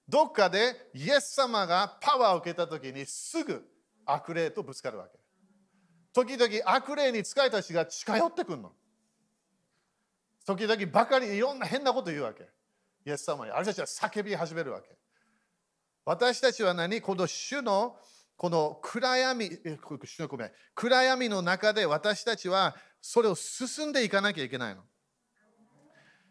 [0.07, 3.61] どっかでイエス様がパワーを受けたときにすぐ
[4.05, 5.19] 悪霊とぶつかるわけ。
[6.13, 8.71] 時々悪霊に使えた人が近寄ってくるの。
[10.45, 12.47] 時々ばかりいろんな変なこと言うわけ。
[13.05, 13.51] イエス様に。
[13.51, 14.87] あれたちは叫び始めるわけ。
[16.05, 17.01] 私たちは何？
[17.01, 17.97] この主の
[18.37, 19.49] この暗闇
[20.75, 24.83] 暗闇の中で私たちはそれを進んでいかなきゃいけないの。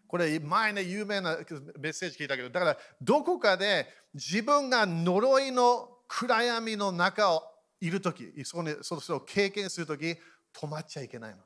[0.06, 1.36] これ前ね有名な
[1.80, 7.42] メッセージ聞いたけどだからどこかで自分が呪いの暗闇の中を
[7.80, 11.38] いるときそれを経験するとき止まっちゃいけないの。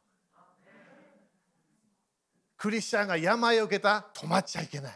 [2.58, 4.92] クリスチャンが病を受けた止まっちゃいけない。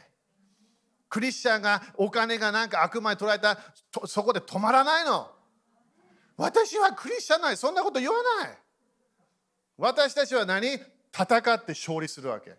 [1.09, 3.59] クリスチャンがお金がなんか悪魔に取られた
[4.05, 5.31] そこで止まらないの。
[6.37, 8.59] 私はクリスチャンないそんなこと言わない。
[9.77, 10.67] 私たちは何？
[11.13, 12.57] 戦って勝利するわけ。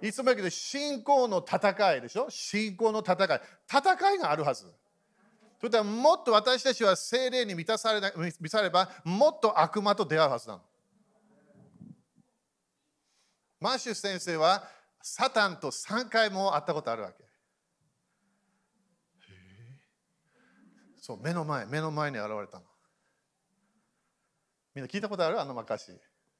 [0.00, 2.30] いつも言うけど信仰の戦いでしょ？
[2.30, 3.40] 信仰の戦い。
[3.68, 4.66] 戦いがあるはず。
[5.60, 10.62] それはもっと私たちは精霊に満たされな満たればもっと悪魔と出会うはずなの。
[13.58, 14.68] マーシュ先生は
[15.02, 17.24] サタンと3回も会ったことあるわけ。
[21.00, 22.64] そう目の前目の前に現れたの。
[24.76, 25.40] みんな聞いたことある？
[25.40, 25.90] あの昔。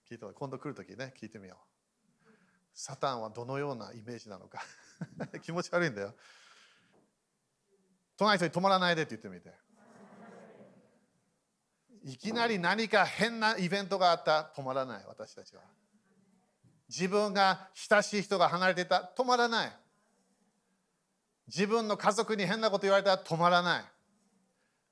[0.08, 2.28] 聞いた今度来るときね聞いてみよう。
[2.74, 4.62] サタンはどのようなイメージなのか
[5.42, 6.14] 気持ち悪いんだよ。
[8.18, 9.54] 隣人に止まらないでって言ってみて。
[12.04, 14.52] いきなり何か変なイベントがあった？
[14.54, 15.62] 止まらない私たちは。
[16.90, 19.10] 自分が親しい人が離れていた？
[19.16, 19.72] 止まらない
[21.46, 23.16] 自分の家族に変なこと言われた？
[23.16, 23.84] ら止まらない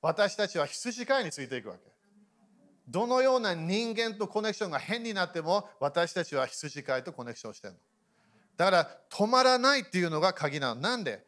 [0.01, 1.94] 私たちは羊飼いについていくわけ
[2.87, 7.79] どのような人間とコネクションが変になっても私たちは羊飼いとコネクションしてるの
[8.57, 11.23] だから止まらないっていうのが鍵なのなんで？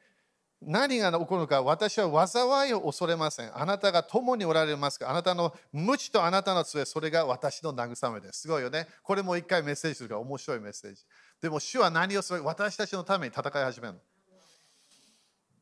[0.59, 3.51] 何が起こるか私は災いを恐れません。
[3.55, 5.09] あなたが共におられますか？
[5.09, 8.41] あなたの無知とあなたの杖、それが私の慰めです。
[8.41, 8.87] すごいよね。
[9.03, 11.03] これも一回メッセージするから面白いメッセージ。
[11.41, 12.43] でも主は何をする？
[12.43, 13.93] 私たちのために戦い始める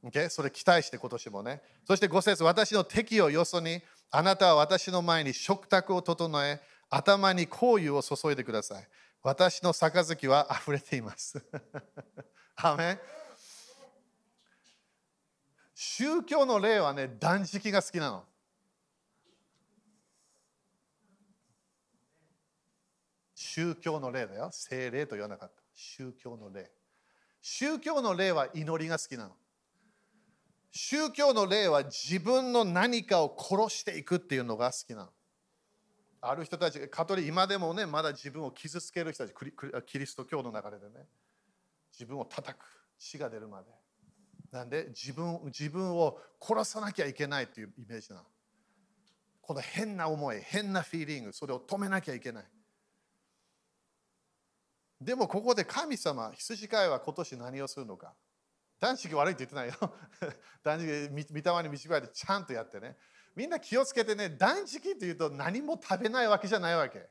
[0.04, 0.10] の。
[0.10, 0.30] Okay?
[0.30, 1.62] それ期待して今年もね。
[1.86, 3.82] そして5節私の敵をよそに、
[4.18, 8.88] あなたは私の前に食卓を整え、頭に香油を注いでください。
[9.22, 11.44] 私の杯は溢れています。
[12.56, 12.98] アメ
[15.74, 18.26] 宗教の例はね、断食が好きなの。
[23.34, 24.50] 宗教の例だよ。
[24.54, 25.62] 精霊と言わなかった。
[25.74, 26.72] 宗教の例。
[27.42, 29.36] 宗教の例は祈りが好きなの。
[30.78, 35.10] 宗教の例は自分の何かを殺していくっていうのが好きなの。
[36.20, 39.36] ある人たち、カトリ今でもね、まだ自分を傷つける人たち、
[39.86, 41.06] キリスト教の流れでね、
[41.94, 42.66] 自分を叩く、
[43.00, 43.68] 血が出るまで。
[44.52, 48.24] なんで自分自分を殺さなきゃいけないっていうイメージなの。
[49.42, 52.46] この変な思い、変なフィーリング、それを止めなきゃいけない。
[55.00, 58.14] でもここで神様、羊飼いは今年何をするのか。
[58.86, 59.96] 断食悪いって言ってないよ。
[60.62, 62.96] 断食、見た目に導かれてちゃんとやってね。
[63.36, 67.10] みんな気をつけてね、断食っていうと何も食べないわけじゃないわけ。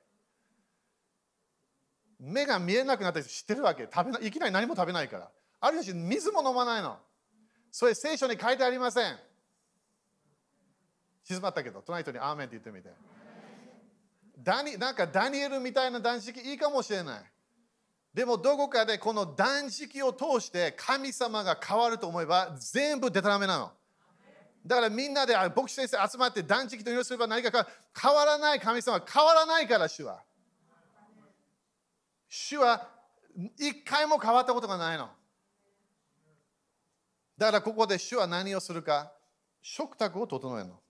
[2.21, 3.89] 目が見えなくなった人知ってるわけ。
[3.93, 5.33] 食べないいきなり何も食べないから。
[5.61, 6.97] ある人水も飲まないの。
[7.73, 9.19] それ聖書に書いてありません。
[11.25, 12.95] 静まったけど、隣人にアーメンって言ってみて。
[14.39, 17.34] ダニなんかダニエルみたいな断食いいかもしれない。
[18.14, 23.72] でもどこかでこの断食を通して神様が変わると思えば全部デタラメなの。
[24.64, 27.66] だからみんなで牧師先生集まって断食と祈りすれば何か
[28.00, 30.22] 変わらない神様変わらないから主は。
[32.29, 32.88] 主は
[33.59, 35.10] 一回も変わったことがないの。
[37.37, 39.12] だからここで主は何をするか
[39.60, 40.84] 食卓を整えるの。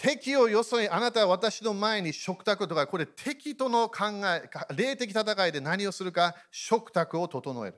[0.00, 7.76] 敵をよそにあなたは私の前に食卓とかこれ敵との考え霊的戦いで何をするか食卓を整える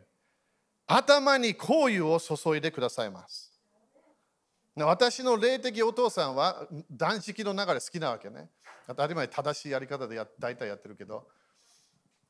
[0.87, 3.53] 頭に香油を注いでくださいます
[4.77, 8.49] 私の霊的お父さんは断食の流れ好きなわけね
[8.87, 11.27] 当たり前正しいやり方でや大体やってるけど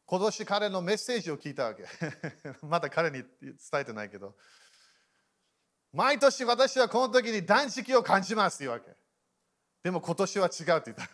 [0.06, 1.84] 今年彼のメッセージを聞いたわけ。
[2.60, 4.36] まだ彼に伝えてないけど。
[5.90, 8.94] 毎年私はこの時に断食を感じますって言うわけ。
[9.82, 11.08] でも今年は違うって言った。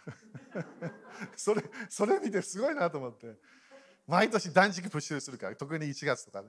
[1.36, 3.36] それそれ見てすごいなと思って。
[4.06, 5.56] 毎年断食プッシュするから。
[5.56, 6.48] 特に1月とかね。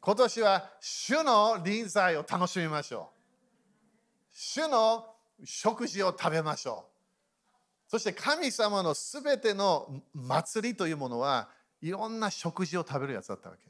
[0.00, 3.16] 今年は主の臨在を楽しみましょう。
[4.32, 5.14] 主の
[5.44, 7.90] 食事を食べましょう。
[7.90, 11.48] そして神様のすべての祭りというものは
[11.80, 13.62] いろんな食事を食べるやつだったわけ。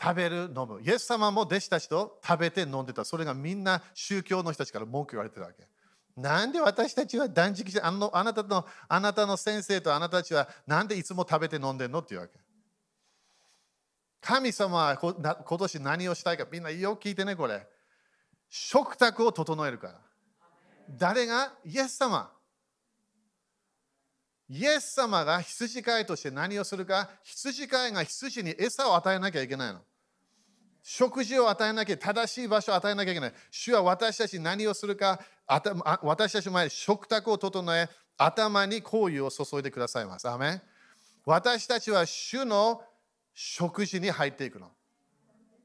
[0.00, 0.80] 食べる飲む。
[0.82, 3.04] イエス様も弟子たちと食べて飲んでた。
[3.04, 5.68] それがみんな宗教の人たちから文句言われてるわけ。
[6.16, 12.34] なんで私たちは断食してあのあなたのあなたの先生とあなたたちはなんでいつも食べて飲んでんのっていうわけ。
[14.20, 17.66] 神様は今年何をしたいかみんなよく聞いてねこれ。
[18.48, 19.94] 食卓を整えるから。
[20.90, 21.54] 誰が？
[21.64, 22.30] イエス様。
[24.48, 27.08] イエス様が羊飼いとして何をするか？
[27.24, 29.80] 羊飼いが羊に餌を与えなきゃいけないの。
[30.82, 33.32] 食事を与えなきゃ正しい場所を与えなきゃいけない。
[33.50, 35.20] 主は私たち何をするか
[36.02, 40.28] 私たち前に食卓を整え頭に香油を注いでくださいます。
[40.28, 40.60] アメ
[41.24, 42.82] 私たちは主の
[43.32, 44.70] 食事に入っていくの。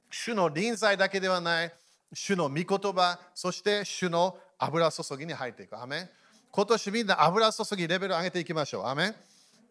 [0.10, 1.74] 主の臨在だけではない。
[2.14, 5.82] 主の御言葉そして主の油注ぎに入っていく。
[5.82, 6.10] アメ
[6.52, 8.86] 今年みんな油注ぎレベル上げていきましょう。
[8.86, 9.14] アメ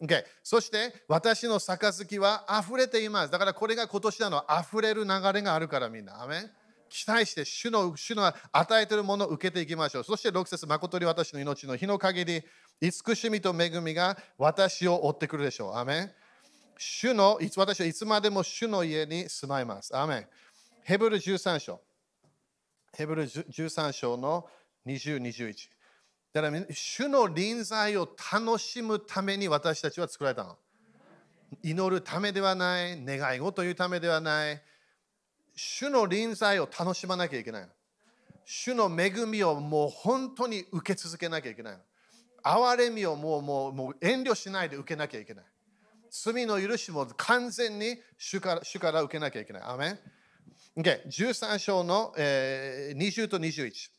[0.01, 3.31] Okay、そして私の杯は溢れています。
[3.31, 6.21] だからこれが今年なの溢れる流れがあるからみんな。
[6.21, 6.51] アメ
[6.89, 10.03] 期待して主の主の与えているものを受けていきましょう。
[10.03, 12.43] そして6節誠に私の命の日の限り、
[12.79, 15.75] 慈しみと恵みが私を追ってくるでしょう。
[15.75, 16.11] アメ
[16.77, 19.95] 主の私はいつまでも主の家に住まいます。
[19.97, 20.27] アメ
[20.83, 21.81] ヘブル13章。
[22.95, 24.47] ヘブル13章の
[24.85, 25.69] 20、21。
[26.41, 30.57] だから、主の臨在を楽しむために私たちは作られたの。
[31.63, 34.61] 祈るためではない、願い事というためではない。
[35.55, 37.69] 主の臨在を楽しまなきゃいけない。
[38.45, 41.77] 主の恵みをもう本当に受け続けなきゃいけない。
[42.43, 45.45] 憐れみをもうもうもう遠慮しないで受けなきゃいけない。
[46.11, 49.61] 罪の許しも完全に主から主から受けなきゃいけない。
[49.63, 49.99] アメン
[50.77, 53.96] okay、13章の、えー、20と21。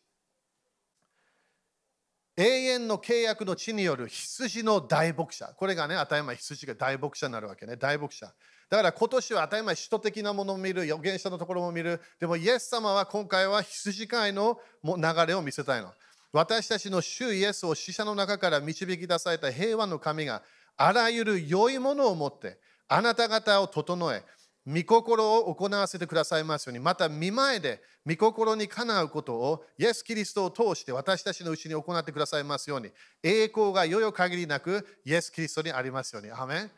[2.39, 5.53] 永遠の契約の地による羊の大牧者。
[5.57, 7.77] これがね、当たり前、羊が大牧者になるわけね。
[7.77, 8.33] 大牧者。
[8.71, 12.01] だから今年は当たり前、首都的なものを見る、預言者のところも見る。
[12.21, 15.93] でも、イエス様は今回は羊飼いの流れを見せたいの。
[16.33, 20.43] 私たちの主イエスを死者の中から導き出された平和の神が
[20.77, 24.23] あらゆる良いものを持ってあなた方を整え
[24.69, 32.91] 御心を行わせてくださいますように、また見前で御心にかなうことを、イエス・キリストを通して私たちのうちに行ってくださいますように、
[33.23, 36.31] 栄光がよよ限りなく、イエス・キリストにありますように。
[36.31, 36.71] アメン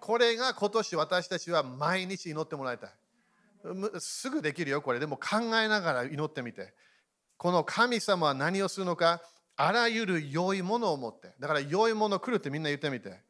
[0.00, 2.90] これが今年私たちは毎日祈ってもらいたい。
[3.98, 4.98] すぐできるよ、これ。
[4.98, 6.72] でも考えながら祈ってみて。
[7.36, 9.20] この神様は何をするのか、
[9.56, 11.34] あらゆる良いものを持って。
[11.38, 13.20] だから良いもの来るってみんな言ってみて。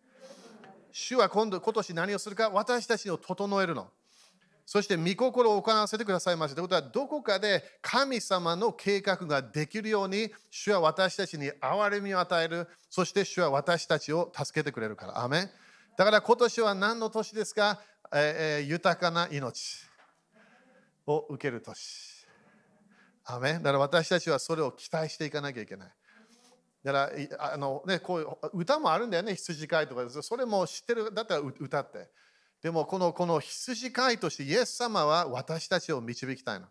[0.93, 3.91] 主は今度、今年何をするか、私たちを整えるの。
[4.67, 6.57] そして御心を行わせてくださいました。
[6.57, 12.69] ということは、どこかで神様の計画ができるように、主は私たちに憐れみを与える。
[12.89, 15.23] そして主は私たちを助けてくれるから。
[15.23, 15.51] アメ
[15.97, 17.81] だから今年は何の年ですか、
[18.12, 19.87] えー、豊かな命
[21.07, 22.27] を受ける年。
[23.27, 25.93] アメだから私たちはそれを期待していかなきゃいけない。
[26.83, 30.09] だからあの、ね、こういう歌もあるんだよね、羊飼いとか。
[30.23, 32.09] それも知ってるだったら歌って。
[32.65, 36.67] でもこのこの羊飼いとしてイエス様は私たちを導きたいの。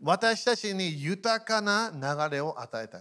[0.00, 3.00] 私たちに豊かな流れを与えたい。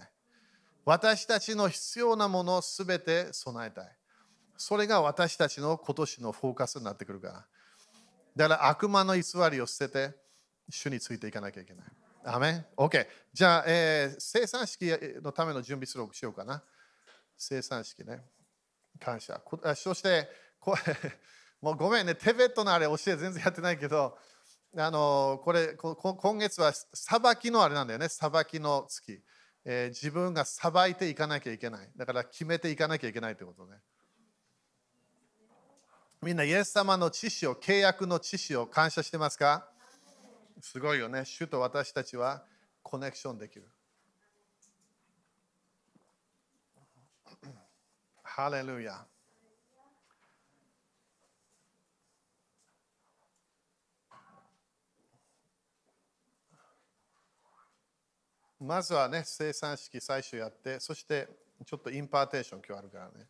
[0.84, 3.88] 私たちの必要なものをすべて備えたい。
[4.58, 7.46] それが私たちの今年のフォーカスになってくるから。
[8.36, 10.16] だから悪魔の偽りを捨てて、
[10.70, 11.86] 主についていかなきゃいけない。
[12.26, 13.08] アメン ?OK。
[13.32, 14.84] じゃあ、えー、生産式
[15.24, 16.62] のための準備するしようかな。
[17.38, 18.26] 生産式ね。
[19.00, 19.42] 感謝。
[19.76, 20.28] そして、
[20.60, 20.76] こ
[21.62, 24.18] もうごめんね、テベットのあれ教え全然やってないけど、
[24.78, 29.24] あのこれ今月は裁きのあれなんだよね、裁きの月、
[29.66, 31.90] えー、自分が裁いていかなきゃいけない。
[31.96, 33.78] だから決めていかなきゃいけないってことね。
[36.22, 39.70] みんな、イエス様の知識を、契約の知識を感謝してますか？
[40.62, 41.26] すごいよね。
[41.26, 42.44] 主と私たちは
[42.82, 43.70] コネクションできる。
[48.24, 49.06] ハレルヤ。
[58.60, 61.28] まずはね、生産式最初やって、そして
[61.66, 63.28] ちょっと impartation 今日あるからね。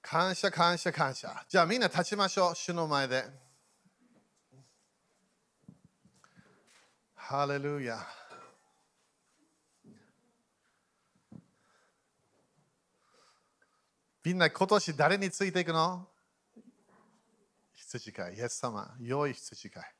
[0.00, 1.44] 感謝、感謝、感謝。
[1.48, 3.24] じゃあみんな立ちましょう、主の前で。
[7.14, 7.98] ハレルヤ。
[14.24, 16.06] みんな今年誰についていくの？
[17.74, 19.97] 羊飼い、イエス様、良い羊飼い。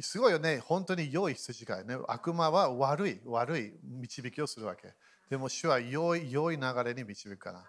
[0.00, 1.98] すごいよね、本当に良い羊飼い、ね。
[2.08, 4.94] 悪魔は悪い、悪い導きをするわけ。
[5.28, 7.64] でも主は良い、良い流れに導くか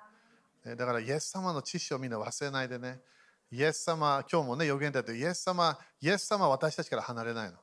[0.64, 0.76] ら。
[0.76, 3.02] だから、イエス様の知識をみんな忘れないでね。
[3.52, 7.58] イエス様、今日もね、予言だと、イエス様、イエス様は私たちから離れないの。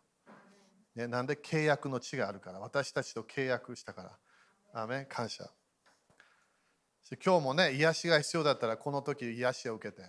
[0.95, 4.83] ね、なんで契約の地があるから、私たちと契約したから。
[4.83, 5.51] アメ感謝。
[7.25, 10.09] 今日もね、癒しが必要だったら、この時癒しを受けて。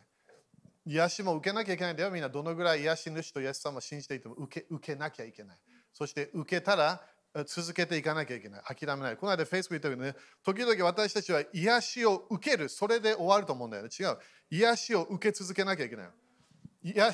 [0.86, 2.12] 癒しも受けなきゃいけないんだよ。
[2.12, 5.58] みんなどのぐらい癒し主とイエス様を信じていても受け受けなきゃいけない。
[5.94, 7.02] そして受けたら
[7.46, 8.62] 続けていかなきゃいけない。
[8.64, 9.18] 諦めない。
[9.18, 12.68] この間 Facebook 言ったけどね、時々私たちは癒しを受ける。
[12.68, 13.90] それで終わると思うんだよね。
[13.98, 14.18] 違う。
[14.50, 16.10] 癒しを受け続けなきゃいけない。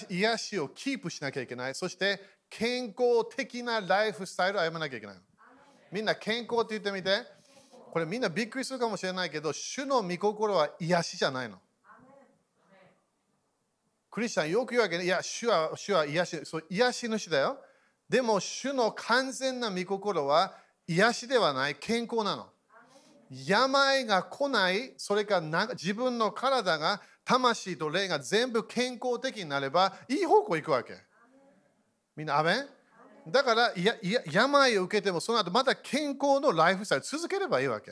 [0.10, 1.76] 癒しをキープしなきゃいけない。
[1.76, 5.18] そして健康的なライフスタイルを歩まなきゃいけない。
[5.92, 7.36] みんな健康って言ってみて。
[7.92, 11.60] これみんなびっくりするかもしれないけど、主の御心は癒しじゃないの。
[14.18, 15.04] クリスチャンよく言うわけね。
[15.04, 17.60] いや、主は主は癒し、そう癒し主だよ。
[18.10, 20.56] でも、主の完全な御心は
[20.88, 22.48] 癒しではない、健康なの。
[23.30, 30.96] 病が来ない、それから自分の体が、魂と霊が全部健康的になれば、いい方向行くわけ。
[32.16, 33.32] みんな、アメン？
[33.32, 37.92] だからいやいや病を受けてもその後また健康のライフスタイル続ければいいわけ。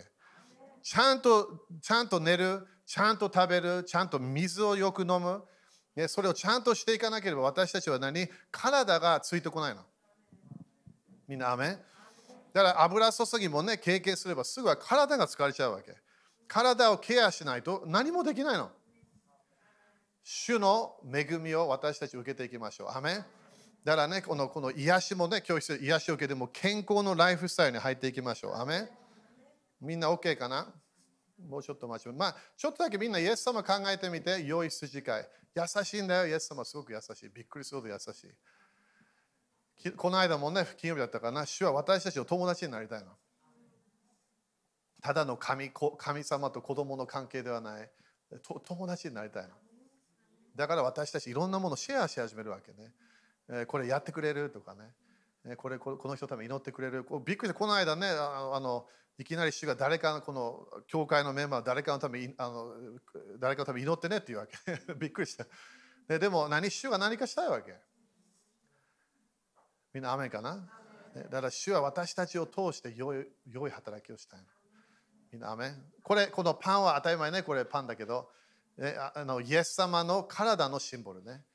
[0.82, 5.44] ちゃんとちゃんと寝る、ちゃんと食べる、ちゃんと水をよく飲む。
[5.96, 8.28] ね、それをちゃんとしていかなければ私たちは何？
[8.52, 9.82] 体がついてこないの。
[11.28, 11.78] みんな、アメ
[12.54, 15.96] だから油注ぎもね、経験すればすぐは体が疲れちゃうわけ。
[16.48, 18.70] 体をケアしないと何もできないの。
[20.24, 22.98] 主の恵みを私たち受けていきましょう。
[22.98, 23.24] アメ
[23.84, 28.56] だからね、このこの癒しもね、教室で癒しを受けても健康のライフスタイルに入っていきましょう。
[28.56, 28.90] アメ
[29.80, 30.74] みんな OK かな？
[31.50, 35.28] もうちょっと待ちまあ、ちょっとだけみんなイエス様考えてみて、良い筋飼い。
[35.56, 37.30] 優しいんだよ、イエス様すごく優しい。
[37.30, 38.28] びっくりするほど優し
[39.88, 39.92] い。
[39.94, 43.12] この間もね、金曜日だったかな、主は私たちの友達になりたいの。
[45.02, 47.90] ただの神神様と子供の関係ではない
[48.66, 49.50] 友達になりたいの。
[50.56, 53.66] だから私たちいろんなものをシェアし始めるわけね。
[53.68, 54.94] これやってくれるとかね。
[55.58, 57.06] これこの人のために祈ってくれる。
[57.26, 58.88] びっくりして、この間ね、あの
[59.20, 62.74] いきなり主が誰かのこの教会のメンバー誰かのためにあの
[63.40, 64.58] 誰かのために祈ってねっていうわけ。
[64.98, 65.46] びっくりした。
[66.08, 67.76] ででも何主が何かしたいわけ？
[69.94, 70.68] みんな雨かな？
[71.16, 74.40] だから主は私たちを通して良い良い働きをしたい。
[75.32, 75.74] みんな雨
[76.04, 78.30] これ、このパンは当たり前ね、これパンだけど、
[79.16, 81.46] あのイエス様の体のシンボルね。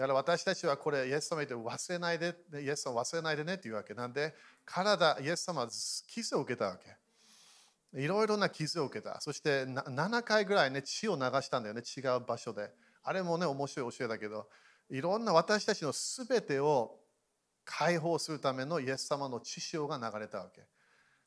[0.00, 4.34] だから私たちはこれ、イエス様言って忘れないで、イエス様忘れないでねっていうわけなんで、
[4.64, 5.68] 体、イエス様は
[6.08, 8.00] 傷を受けたわけ。
[8.00, 9.20] いろいろな傷を受けた。
[9.20, 12.70] そして7回ぐらいね、血を流したんだよね、違う場所で。
[13.02, 14.48] あれもね、面白い教えだけど、
[14.88, 16.98] いろんな私たちのすべてを
[17.66, 20.62] 解放するためのイエス様の血潮が流れたわけ。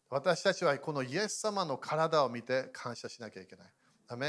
[0.10, 3.66] 私たちはこのイエス様の体を見て感謝しなきゃいけな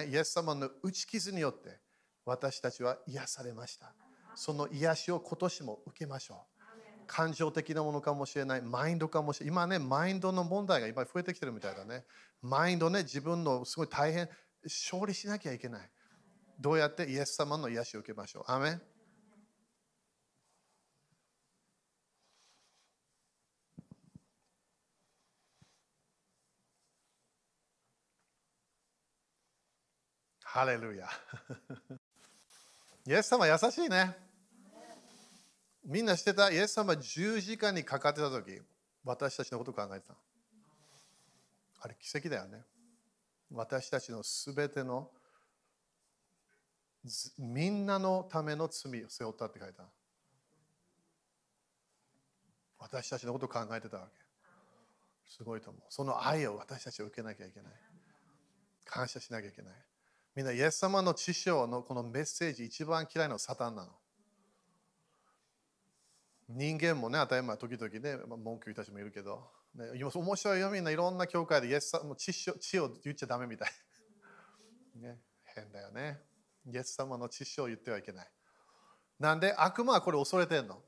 [0.02, 0.08] い。
[0.10, 1.80] イエス様の打ち傷によって
[2.26, 4.03] 私たちは癒されました。
[4.34, 6.54] その癒しを今年も受けましょう。
[7.06, 9.52] 感情的なものかもしれない、マインドかもしれない。
[9.52, 12.04] 今ね、マインドの問題が今増えてきてるみたいだね。
[12.40, 14.28] マインドね、自分のすごい大変、
[14.64, 15.90] 勝利しなきゃいけない。
[16.58, 17.10] どうやって？
[17.10, 18.50] イエス様の癒しを受けましょう。
[18.50, 18.82] アメン
[30.42, 31.08] ハレルヤ。
[33.06, 34.23] イエス様優しいね。
[35.84, 36.50] みんなしてた？
[36.50, 38.60] イエス様十字架にかかってた時
[39.04, 40.14] 私たちのことを考えてた
[41.80, 42.62] あれ奇跡だよね。
[43.52, 45.10] 私たちのすべての
[47.38, 49.84] みんなのための罪を背負ったって書いた
[52.78, 54.12] 私たちのことを考えてたわけ。
[55.30, 55.82] すごいと思う。
[55.90, 57.72] その愛を私たちは受けなきゃいけない。
[58.84, 59.72] 感謝しなきゃいけない。
[60.34, 63.90] みんなイエス様の知性のこのメッセージ一番嫌いなのサタンなの。
[66.48, 73.68] 人間もね、当たり前、時々ね、文句言う人たちもいるけど、ね、面白いよ、みんないろんな教会でイエス様知知を言っちゃだめみたい。
[74.96, 76.20] ね、変だよね。
[76.66, 78.30] イエス様の知識を言ってはいけない。
[79.18, 80.82] なんで悪魔はこれ恐れてんの？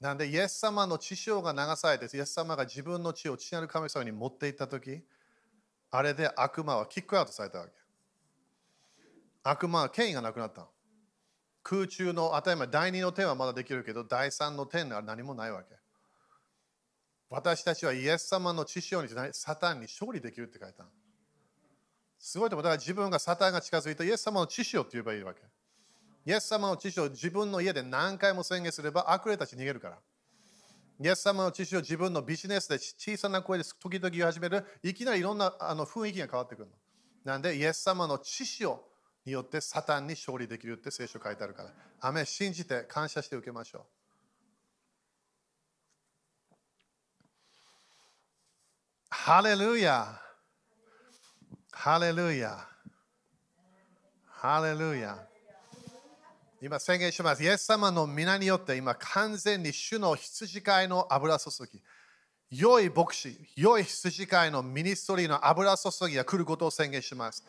[0.00, 5.02] なんでイエス様の知性が流されて、イエス様が自分の血を父なる神様に持っていったとき、
[5.90, 7.72] あれで悪魔はキックアウトされたわけ。
[9.44, 10.68] 悪魔は権威がなくなったの。
[11.64, 15.74] 空中の当たり前第2の点はまだできるけど第3の点は何もないわけ
[17.28, 20.84] 私たちはイエス様の知識にサタンに勝利できるって書いた
[22.24, 22.64] すごいと思う。
[22.64, 25.42] だから自分がサタンが近づいて、イエス様の知識をって言えばいいわけ。
[26.24, 29.98] イエス様の知識を自分の家で何回も宣言すれば悪霊たち逃げるから。
[31.00, 36.72] イエス様の知識を自分のビジネスで小さな声で時々言い始める、いきなりいろんなあの雰囲気が変わってくるの。
[37.24, 38.88] なんで、イエス様の知識を
[39.24, 41.72] によってサタンに勝利できるって聖書書いてあるから。
[42.00, 43.82] アメ信じて感謝して受けましょう。
[49.10, 50.20] ハレルヤ
[51.72, 52.68] ハレルヤ
[54.26, 55.26] ハレルヤ
[56.60, 57.42] 今宣言します。
[57.42, 61.82] イエス様の皆によって今完全に主の羊飼いの油注ぎ、
[62.50, 67.44] 良い牧師、良い羊飼いのミニストリーの油注ぎが来ることを宣言します。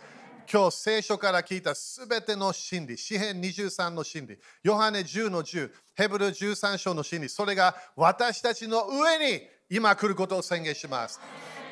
[0.51, 11.19] 今日聖書から聞いたすべての真理、詩編23の真理、ヨハネ10の10、ヘブル13章の真理、それが私たちの上に今来ることを宣言します。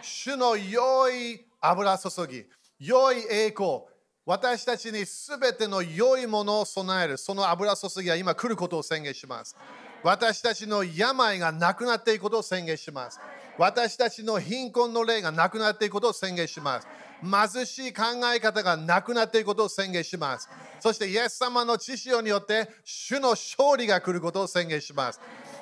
[0.02, 2.46] 主の良い油注ぎ、
[2.80, 3.82] 良い栄光、
[4.26, 9.56] 私たちにすべての良いものを備える、その油注ぎが今来ることを宣言します。
[10.02, 13.20] 私たちの病がなくなっていくことを宣言します。
[13.58, 16.88] 私たちの貧困の霊がなくなっていくことを宣言します。
[17.24, 18.04] 貧しい考
[18.34, 20.50] え方がなくなっていくことを宣言します。
[20.80, 25.20] そして、イエス様の知識によって、主の勝利が来ることを宣言します。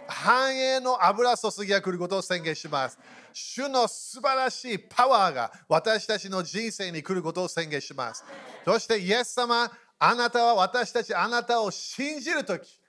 [0.08, 2.98] 繁栄の油注ぎが来ることを宣言します。
[3.34, 8.24] 主の素晴らしいパワーが私たちの人生に来ることを宣言します。
[8.66, 12.80] そして、イエス様、あなたは私たち、あなたを信じるとき、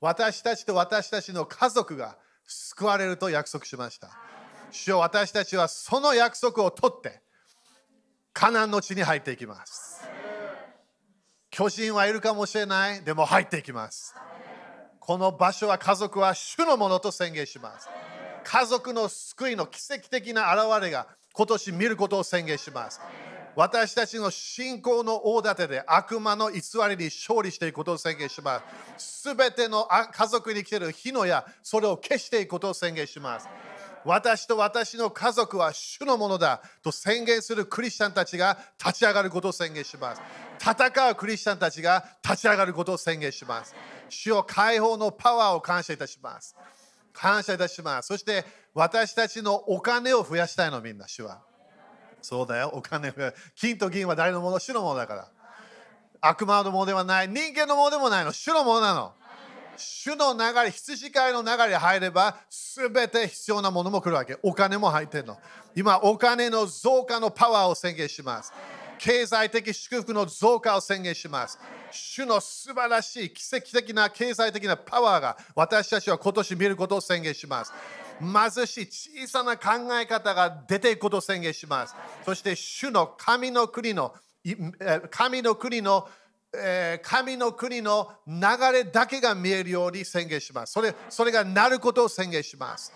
[0.00, 4.10] 私たちと私たちの家族が救われると約束しました。
[4.72, 7.22] 主よ私たちはその約束を取って、
[8.32, 10.02] カナンの地に入っていきます。
[11.50, 14.14] 巨人はいるかもしれない、でも入っていきます。
[14.98, 17.88] この場所は家族は主のものと宣言します。
[18.44, 23.00] 家族の救いの奇跡的な現れが今年見ることを宣言します。
[23.54, 28.62] 私たちの信仰の大盾で悪魔の偽りに勝利していくことを宣言しま
[28.96, 29.22] す。
[29.22, 33.48] すべての家族に来ている火の矢、それを消していくことを宣言します。
[34.04, 40.22] 私と私の家族は主のものだと宣言するクリスチャンたちが立ち上がることを宣言します。
[40.60, 43.74] 戦うクリスチャンたちが立ち上がることを宣言します。
[44.08, 46.56] 主を解放のパワーを感謝いたします。
[47.12, 48.06] 感謝いたします。
[48.06, 48.44] そして
[48.74, 51.42] 私たちのお金を増やしたいの、みんな、主は。
[52.22, 53.12] そうだよ、お金
[53.54, 54.58] 金と銀は誰のもの？
[54.58, 55.28] 主のものだから。
[56.20, 59.12] 悪魔のものではない、人間のものでもないの、主のものなの。
[59.82, 64.38] 主の流れ、羊飼いの流れに入れば、すべて必要なものも来るわけ。
[64.42, 65.38] お金も入ってるの。
[65.74, 68.52] 今、お金の増加のパワーを宣言します。
[68.98, 71.58] 経済的祝福の増加を宣言します。
[71.90, 77.72] 主の素晴らしい奇跡的な経済的なパワーが私たちは今年見ることを宣言します。
[78.20, 79.70] 貧しい小さな考
[80.00, 81.96] え方が出ていくことを宣言します。
[82.24, 84.14] そして主の神の国の
[85.10, 86.08] 神の国の
[87.02, 88.42] 神の国の流
[88.72, 90.72] れだけが見えるように宣言します。
[90.72, 92.92] それそれがなることを宣言します。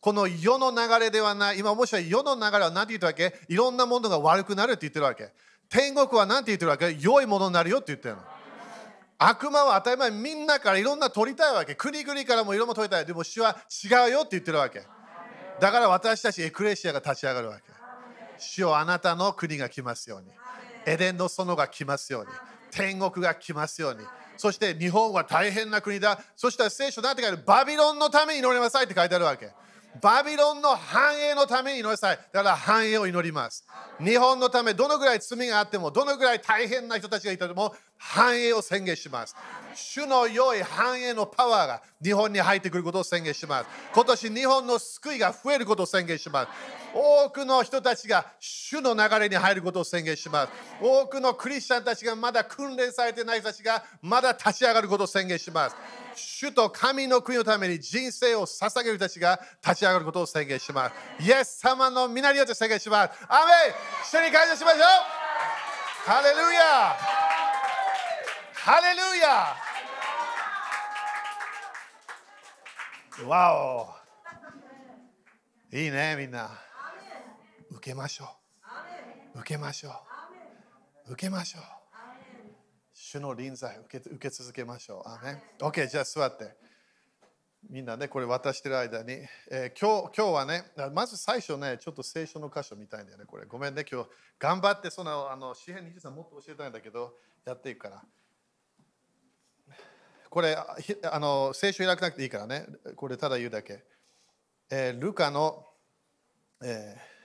[0.00, 3.34] この世の流れではない、今もしは世の流れは何て言ってるわけ？
[3.48, 5.32] いろんなものが悪くなるって言ってるわけ。
[5.68, 6.96] 天国は何て言ってるわけ？
[7.00, 8.22] 良いものになるよって言ってるの。
[9.18, 11.74] 悪魔は当たり前みんなからいろんな取りたいわけ。
[11.74, 13.06] 国々からもいろんな取りたい。
[13.06, 14.82] でも主は違うよって言ってるわけ。
[15.60, 17.62] だから私たちエクレシアが立ち上がるわけ。
[18.38, 20.28] 主よあなたの国が来ますように。
[20.86, 22.30] エデンの園が来ますように。
[22.70, 24.00] 天国が来ますように。
[24.36, 26.20] そして日本は大変な国だ。
[26.36, 27.44] そしたら聖書なんて書いてある？
[27.44, 29.50] バビロンのために祈りなさいって書いてあるわけ。
[30.00, 32.18] バビロンの繁栄のために祈りなさい。
[32.32, 33.66] だから繁栄を祈ります。
[34.00, 39.34] 日本のため、どのぐらい罪があっても、どのぐらい大変な人たちがいても、繁栄を宣言します。
[39.74, 43.68] 主の良い繁栄のパワーが日本に入ってくることを宣言します。
[43.92, 46.48] 今年日本の救いが増えることを宣言します。
[46.94, 50.52] 多くの人たちが主の流れに入ることを宣言します。
[50.80, 55.76] 多くのクリスチャンたちがまだ訓練されてない人たちがまだ立ち上がることを宣言します。
[56.18, 61.24] 主と神の国のために人生を捧げる人たちが立ち上がることを宣言します。
[61.24, 63.12] イエス様の皆によって宣言します。
[63.28, 63.52] アメ
[64.02, 64.82] 一緒に感謝しましょう。
[66.10, 66.96] ハレルヤ。
[68.54, 69.56] ハレルヤ。
[73.26, 73.54] わ
[75.72, 76.50] おいいねみんな。
[77.70, 78.36] 受けましょ
[79.34, 79.40] う。
[79.40, 79.90] 受けましょ
[81.06, 81.12] う。
[81.12, 81.77] 受けましょう。
[83.08, 85.08] 主の臨在受け受け続けましょう。
[85.08, 86.54] アメ OK、じゃあ座って。
[87.70, 89.12] みんなね、これ渡してる間に、
[89.50, 93.46] えー、今日今日はね、まず最初ね、ちょっと聖書の箇所見たいんだよね、これ。
[93.46, 97.14] ごめんね、今日頑張ってそのあの詩編23もっと教えたいんだけど、
[97.46, 98.04] やっていくから。
[100.28, 103.84] これ、あの聖書開かなくていいからね、これただ言うだけ。
[104.68, 105.64] えー、ルカの、
[106.62, 107.17] えー、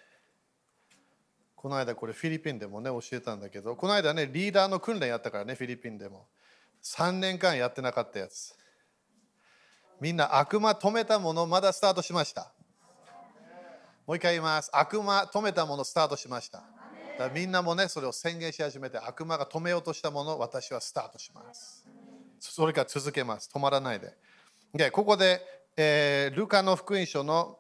[1.63, 6.27] この間これフィリピンでもね教えたんだけど、この間ねリーダーの訓練やったからね、フィリピンでも。
[6.83, 8.53] 3年間やってなかったやつ。
[10.01, 12.51] みんな悪魔止めたものまだスタートしました。
[14.05, 14.69] もう一回言います。
[14.73, 16.63] 悪魔止めたものスタートしました。
[17.17, 21.85] だみんなもね、それを宣言し始めて、悪魔が止めようとしたもの、私はスタートします。
[22.41, 23.49] それから続けます。
[23.53, 24.13] 止まらないで。
[24.73, 25.39] でここで、
[25.77, 27.57] えールカの福音書の、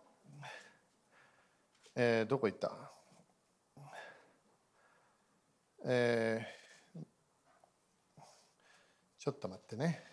[1.95, 2.92] えーどこ行った？
[5.85, 6.63] えー
[9.23, 10.03] ちょっと待ってね。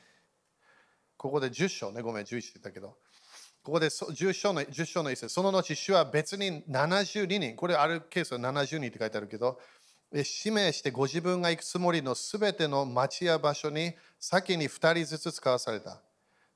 [1.17, 2.97] ここで10章ね、ごめん、11って言ったけど。
[3.65, 9.59] ここで10章の ,10 章の一節、その後、主は別に72人、これあるケースは70人って書いてあるけど、
[10.13, 16.01] 指名してご自分が行くつもりのすべての町や場所に先に2人ずつ使わされた。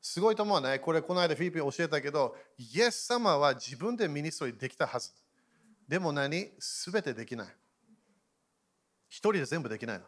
[0.00, 0.78] すごいと思うね。
[0.78, 5.10] これ、この間フィリピン教えたけど、イエス様は自分でミニストリーできたはず。
[5.88, 6.52] でも何？
[6.60, 7.48] すべてできない。
[9.14, 10.04] 一人で全部できないの。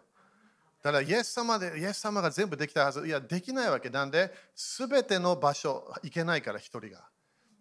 [0.83, 3.07] だからイエス様で、イエス様が全部できたはず。
[3.07, 7.09] いや、できないわけなんで、すべての場所行けないから、一人が。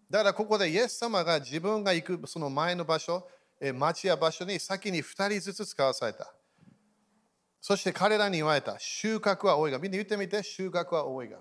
[0.09, 3.27] だからここでイエス様が自分が行くその前の場所、
[3.75, 6.33] 町や場所に先に2人ずつ使わされた。
[7.61, 9.77] そして彼らに言われた、収穫は多いが。
[9.77, 11.37] みんな言ってみて、収穫は多いが。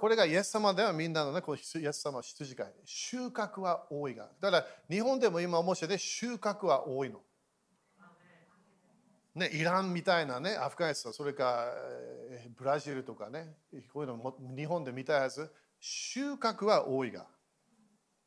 [0.00, 2.72] これがイエス様ではみんなのね、このイエス様の羊飼い。
[2.86, 4.28] 収穫は多いが。
[4.40, 7.20] だから日本でも今面白いね、収穫は多いの。
[9.34, 11.66] ね、イランみたいなね、アフガニスタン、それか
[12.30, 13.54] えーブラジルとかね、
[13.92, 17.20] こういうのも日本で見たやつ、収穫は多いが。
[17.20, 17.28] だか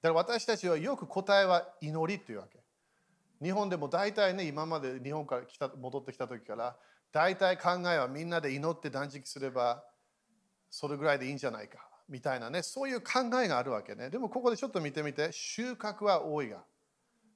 [0.10, 2.60] ら私たちはよく答えは祈りっていうわけ。
[3.42, 6.76] 日本でも大体ね、今まで日本から来た戻ってきた時から、
[7.12, 9.84] 大体考えはみんなで祈って断食すれば、
[10.70, 14.10] それぐらいでいいんじゃないか、みたいなね、そういう考えがあるわけね。
[14.10, 16.58] でもここでちょっと見てみて、収穫は多いが。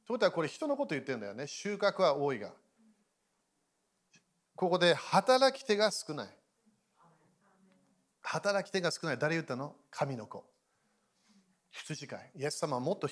[0.05, 1.45] ということはこれ人のこと言ってるんだよね。
[1.45, 2.51] 収穫は多いが。
[4.59, 6.29] ここで働き手が少ない。
[8.21, 9.17] 働き手が少ない。
[9.17, 9.73] 誰言ったの？
[9.89, 10.43] 神の子。
[11.71, 12.31] 羊飼い。
[12.35, 13.07] イエス様はもっと